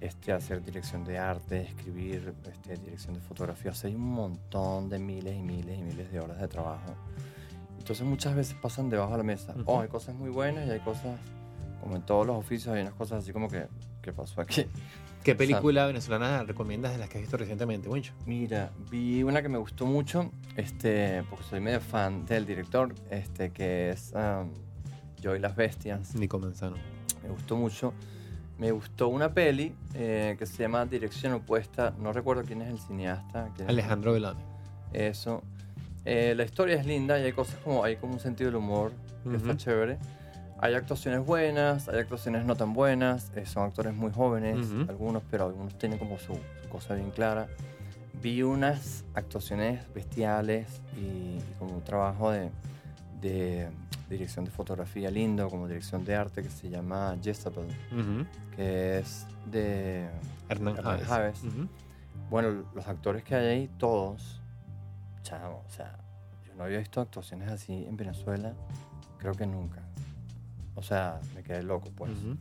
este, 0.01 0.33
hacer 0.33 0.63
dirección 0.63 1.05
de 1.05 1.19
arte, 1.19 1.63
escribir 1.63 2.35
este, 2.51 2.77
dirección 2.77 3.15
de 3.15 3.21
fotografía. 3.21 3.71
O 3.71 3.75
sea, 3.75 3.89
hay 3.89 3.95
un 3.97 4.11
montón 4.11 4.89
de 4.91 4.99
miles 4.99 5.37
y 5.37 5.41
miles 5.43 5.79
y 5.79 5.83
miles 5.83 6.11
de 6.13 6.21
horas 6.21 6.41
de 6.41 6.49
trabajo. 6.49 6.95
Entonces 7.85 8.07
muchas 8.07 8.35
veces 8.35 8.57
pasan 8.63 8.89
debajo 8.89 9.13
de 9.13 9.19
la 9.19 9.25
mesa. 9.25 9.55
Oh, 9.67 9.81
hay 9.81 9.89
cosas 9.89 10.15
muy 10.15 10.31
buenas 10.31 10.67
y 10.67 10.71
hay 10.71 10.81
cosas, 10.81 11.21
como 11.83 11.97
en 11.97 12.01
todos 12.01 12.27
los 12.27 12.35
oficios, 12.35 12.75
hay 12.75 12.81
unas 12.81 12.95
cosas 12.95 13.23
así 13.23 13.31
como 13.31 13.47
que, 13.47 13.67
¿qué 14.01 14.11
pasó 14.11 14.41
aquí? 14.41 14.65
¿Qué 15.23 15.35
película 15.35 15.85
venezolana 15.85 16.45
recomiendas 16.45 16.93
de 16.93 16.99
las 16.99 17.11
que 17.11 17.19
has 17.19 17.21
visto 17.21 17.37
recientemente, 17.37 17.91
Wincho? 17.91 18.15
Mira, 18.25 18.71
vi 18.91 19.23
una 19.23 19.43
que 19.43 19.51
me 19.51 19.59
gustó 19.59 19.85
mucho, 19.85 20.33
este, 20.57 21.25
porque 21.29 21.45
soy 21.45 21.61
medio 21.61 21.83
fan 21.83 22.25
del 22.25 22.47
director, 22.47 22.95
este, 23.11 23.51
que 23.51 23.91
es 23.91 24.15
um, 24.15 24.49
Yo 25.21 25.37
y 25.37 25.39
las 25.39 25.55
Bestias. 25.55 26.15
Nico 26.15 26.39
Manzano. 26.39 26.77
Me 27.23 27.29
gustó 27.29 27.55
mucho. 27.55 27.93
Me 28.57 28.73
gustó 28.73 29.09
una 29.09 29.35
peli 29.35 29.75
eh, 29.93 30.37
que 30.39 30.47
se 30.47 30.63
llama 30.63 30.87
Dirección 30.87 31.35
Opuesta. 31.35 31.95
No 31.99 32.15
recuerdo 32.15 32.45
quién 32.45 32.63
es 32.63 32.71
el 32.71 32.79
cineasta. 32.79 33.53
Alejandro 33.67 34.15
Velone. 34.15 34.41
Eso. 34.95 35.43
Eh, 36.05 36.35
la 36.37 36.45
historia 36.45 36.77
es 36.77 36.87
linda 36.87 37.19
y 37.19 37.23
hay 37.25 37.33
cosas 37.33 37.57
como, 37.65 37.83
hay 37.85 37.97
como 37.97 38.15
un 38.15 38.21
sentido 38.21 38.51
del 38.51 38.57
humor 38.57 38.93
que 39.29 39.37
está 39.37 39.51
Ujú. 39.51 39.57
chévere. 39.59 39.99
Hay 40.61 40.75
actuaciones 40.75 41.25
buenas, 41.25 41.89
hay 41.89 41.99
actuaciones 41.99 42.45
no 42.45 42.57
tan 42.57 42.73
buenas. 42.73 43.31
eh, 43.35 43.47
son 43.47 43.65
actores 43.65 43.95
muy 43.95 44.13
jóvenes, 44.13 44.59
Ujú. 44.71 44.87
algunos, 44.89 45.23
pero 45.31 45.47
algunos 45.47 45.77
tienen 45.79 45.99
como 45.99 46.19
su, 46.19 46.35
su 46.63 46.69
cosa 46.69 46.95
bien 46.95 47.11
clara. 47.11 47.49
Vi 48.23 48.43
unas 48.43 49.05
actuaciones 49.15 49.83
bestiales 49.95 50.81
y, 50.97 51.01
y 51.39 51.55
como 51.59 51.75
un 51.77 51.83
trabajo 51.83 52.31
de, 52.31 52.51
de 53.21 53.69
dirección 54.09 54.45
de 54.45 54.51
fotografía 54.51 55.11
lindo, 55.11 55.49
como 55.51 55.67
dirección 55.69 56.05
de 56.05 56.15
arte 56.15 56.43
que 56.43 56.51
se 56.51 56.71
llama 56.71 57.17
Jezebel, 57.23 57.67
Ujú. 57.93 58.27
que 58.57 58.99
es 58.99 59.27
de 59.51 60.07
Hernán 60.49 60.77
Javes. 60.77 61.07
Javes. 61.07 61.43
Ujú. 61.45 61.69
bueno, 62.31 62.65
los 62.75 62.87
actores 62.87 63.23
que 63.25 63.35
hay 63.35 63.47
ahí, 63.47 63.71
todos, 63.79 64.41
chamo, 65.25 65.65
o 65.67 65.71
sea, 65.71 65.99
yo 66.47 66.55
no 66.55 66.65
había 66.65 66.79
visto 66.79 67.01
actuaciones 67.01 67.51
así 67.51 67.85
en 67.87 67.97
Venezuela, 67.97 68.53
creo 69.19 69.33
que 69.33 69.47
nunca. 69.47 69.83
O 70.77 70.83
sea, 70.83 71.21
me 71.35 71.43
quedé 71.43 71.63
loco, 71.63 71.91
pues. 71.97 72.13
Ujú. 72.13 72.37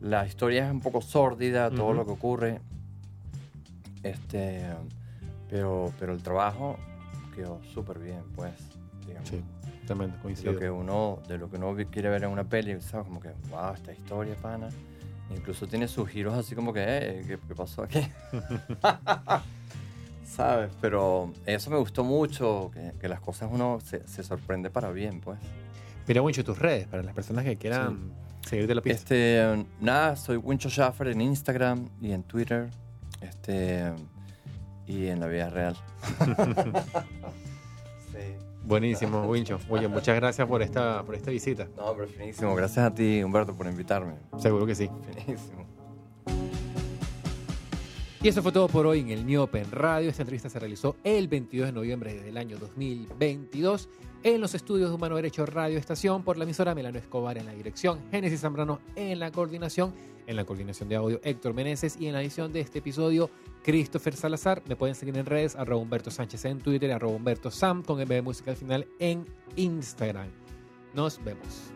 La 0.00 0.26
historia 0.26 0.64
es 0.66 0.70
un 0.72 0.80
poco 0.80 1.02
sórdida, 1.02 1.68
todo 1.70 1.88
Ujú. 1.88 1.94
lo 1.94 2.04
que 2.06 2.12
ocurre, 2.12 2.60
este, 4.02 4.64
pero, 5.48 5.92
pero 5.98 6.12
el 6.12 6.22
trabajo 6.22 6.76
quedó 7.34 7.60
súper 7.74 7.98
bien, 7.98 8.22
pues, 8.34 8.52
digamos. 9.06 9.28
Sí, 9.28 9.42
De 9.86 10.18
coincido. 10.22 10.52
lo 10.52 10.58
que 10.58 10.70
uno, 10.70 11.18
de 11.26 11.36
lo 11.36 11.50
que 11.50 11.56
uno 11.56 11.74
quiere 11.90 12.08
ver 12.10 12.22
en 12.22 12.30
una 12.30 12.44
peli, 12.44 12.80
¿sabes? 12.80 13.06
Como 13.08 13.18
que, 13.20 13.30
wow, 13.50 13.74
esta 13.74 13.92
historia, 13.92 14.36
pana. 14.40 14.68
Incluso 15.34 15.66
tiene 15.66 15.86
sus 15.88 16.08
giros 16.08 16.34
así 16.34 16.54
como 16.54 16.72
que, 16.72 16.80
eh, 16.82 17.24
¿qué, 17.26 17.38
qué 17.46 17.54
pasó 17.54 17.82
aquí? 17.82 18.00
¿Sabes? 20.34 20.70
Pero 20.80 21.32
eso 21.44 21.70
me 21.70 21.76
gustó 21.76 22.04
mucho, 22.04 22.70
que, 22.72 22.92
que 23.00 23.08
las 23.08 23.20
cosas 23.20 23.50
uno 23.52 23.78
se, 23.84 24.06
se 24.06 24.22
sorprende 24.22 24.70
para 24.70 24.90
bien, 24.90 25.20
pues. 25.20 25.38
Mira, 26.06 26.22
Wincho, 26.22 26.44
tus 26.44 26.58
redes, 26.58 26.86
para 26.86 27.02
las 27.02 27.14
personas 27.14 27.44
que 27.44 27.56
quieran 27.56 28.12
seguir 28.48 28.66
de 28.66 28.74
la 28.74 28.80
pista. 28.80 28.98
Este, 28.98 29.66
nada, 29.80 30.16
soy 30.16 30.36
Wincho 30.36 30.68
Schaffer 30.68 31.08
en 31.08 31.20
Instagram 31.20 31.88
y 32.00 32.12
en 32.12 32.22
Twitter. 32.22 32.70
Este, 33.20 33.92
y 34.86 35.08
en 35.08 35.20
la 35.20 35.26
vida 35.26 35.50
real. 35.50 35.76
sí. 38.12 38.34
Buenísimo, 38.64 39.22
Wincho. 39.22 39.58
Oye, 39.68 39.88
muchas 39.88 40.16
gracias 40.16 40.46
por 40.48 40.62
esta, 40.62 41.02
por 41.02 41.14
esta 41.14 41.30
visita. 41.30 41.66
No, 41.76 41.94
pero 41.94 42.08
finísimo. 42.08 42.54
Gracias 42.54 42.86
a 42.86 42.94
ti, 42.94 43.22
Humberto, 43.22 43.54
por 43.54 43.66
invitarme. 43.66 44.14
Seguro 44.38 44.66
que 44.66 44.74
sí. 44.74 44.88
Finísimo. 45.24 45.66
Y 48.22 48.28
eso 48.28 48.42
fue 48.42 48.52
todo 48.52 48.68
por 48.68 48.86
hoy 48.86 49.00
en 49.00 49.08
el 49.08 49.24
New 49.26 49.40
Open 49.40 49.70
Radio. 49.72 50.10
Esta 50.10 50.22
entrevista 50.22 50.50
se 50.50 50.58
realizó 50.58 50.94
el 51.04 51.26
22 51.26 51.68
de 51.68 51.72
noviembre 51.72 52.20
del 52.20 52.36
año 52.36 52.58
2022 52.58 53.88
en 54.22 54.42
los 54.42 54.54
estudios 54.54 54.90
de 54.90 54.94
Humano 54.94 55.16
Derecho 55.16 55.46
Radio 55.46 55.78
Estación 55.78 56.22
por 56.22 56.36
la 56.36 56.44
emisora 56.44 56.74
Melano 56.74 56.98
Escobar 56.98 57.38
en 57.38 57.46
la 57.46 57.54
dirección, 57.54 57.98
Génesis 58.10 58.40
Zambrano 58.40 58.80
en 58.94 59.18
la 59.18 59.30
coordinación, 59.30 59.94
en 60.26 60.36
la 60.36 60.44
coordinación 60.44 60.90
de 60.90 60.96
audio 60.96 61.18
Héctor 61.24 61.54
Meneses 61.54 61.96
y 61.98 62.08
en 62.08 62.12
la 62.12 62.20
edición 62.20 62.52
de 62.52 62.60
este 62.60 62.80
episodio 62.80 63.30
Christopher 63.64 64.14
Salazar. 64.14 64.62
Me 64.68 64.76
pueden 64.76 64.94
seguir 64.94 65.16
en 65.16 65.24
redes 65.24 65.56
arroba 65.56 65.80
Humberto 65.80 66.10
Sánchez 66.10 66.44
en 66.44 66.58
Twitter, 66.58 66.92
arroba 66.92 67.16
Humberto 67.16 67.50
Sam 67.50 67.82
con 67.82 67.98
MB 68.02 68.22
Música 68.22 68.50
al 68.50 68.58
final 68.58 68.86
en 68.98 69.24
Instagram. 69.56 70.28
Nos 70.92 71.24
vemos. 71.24 71.72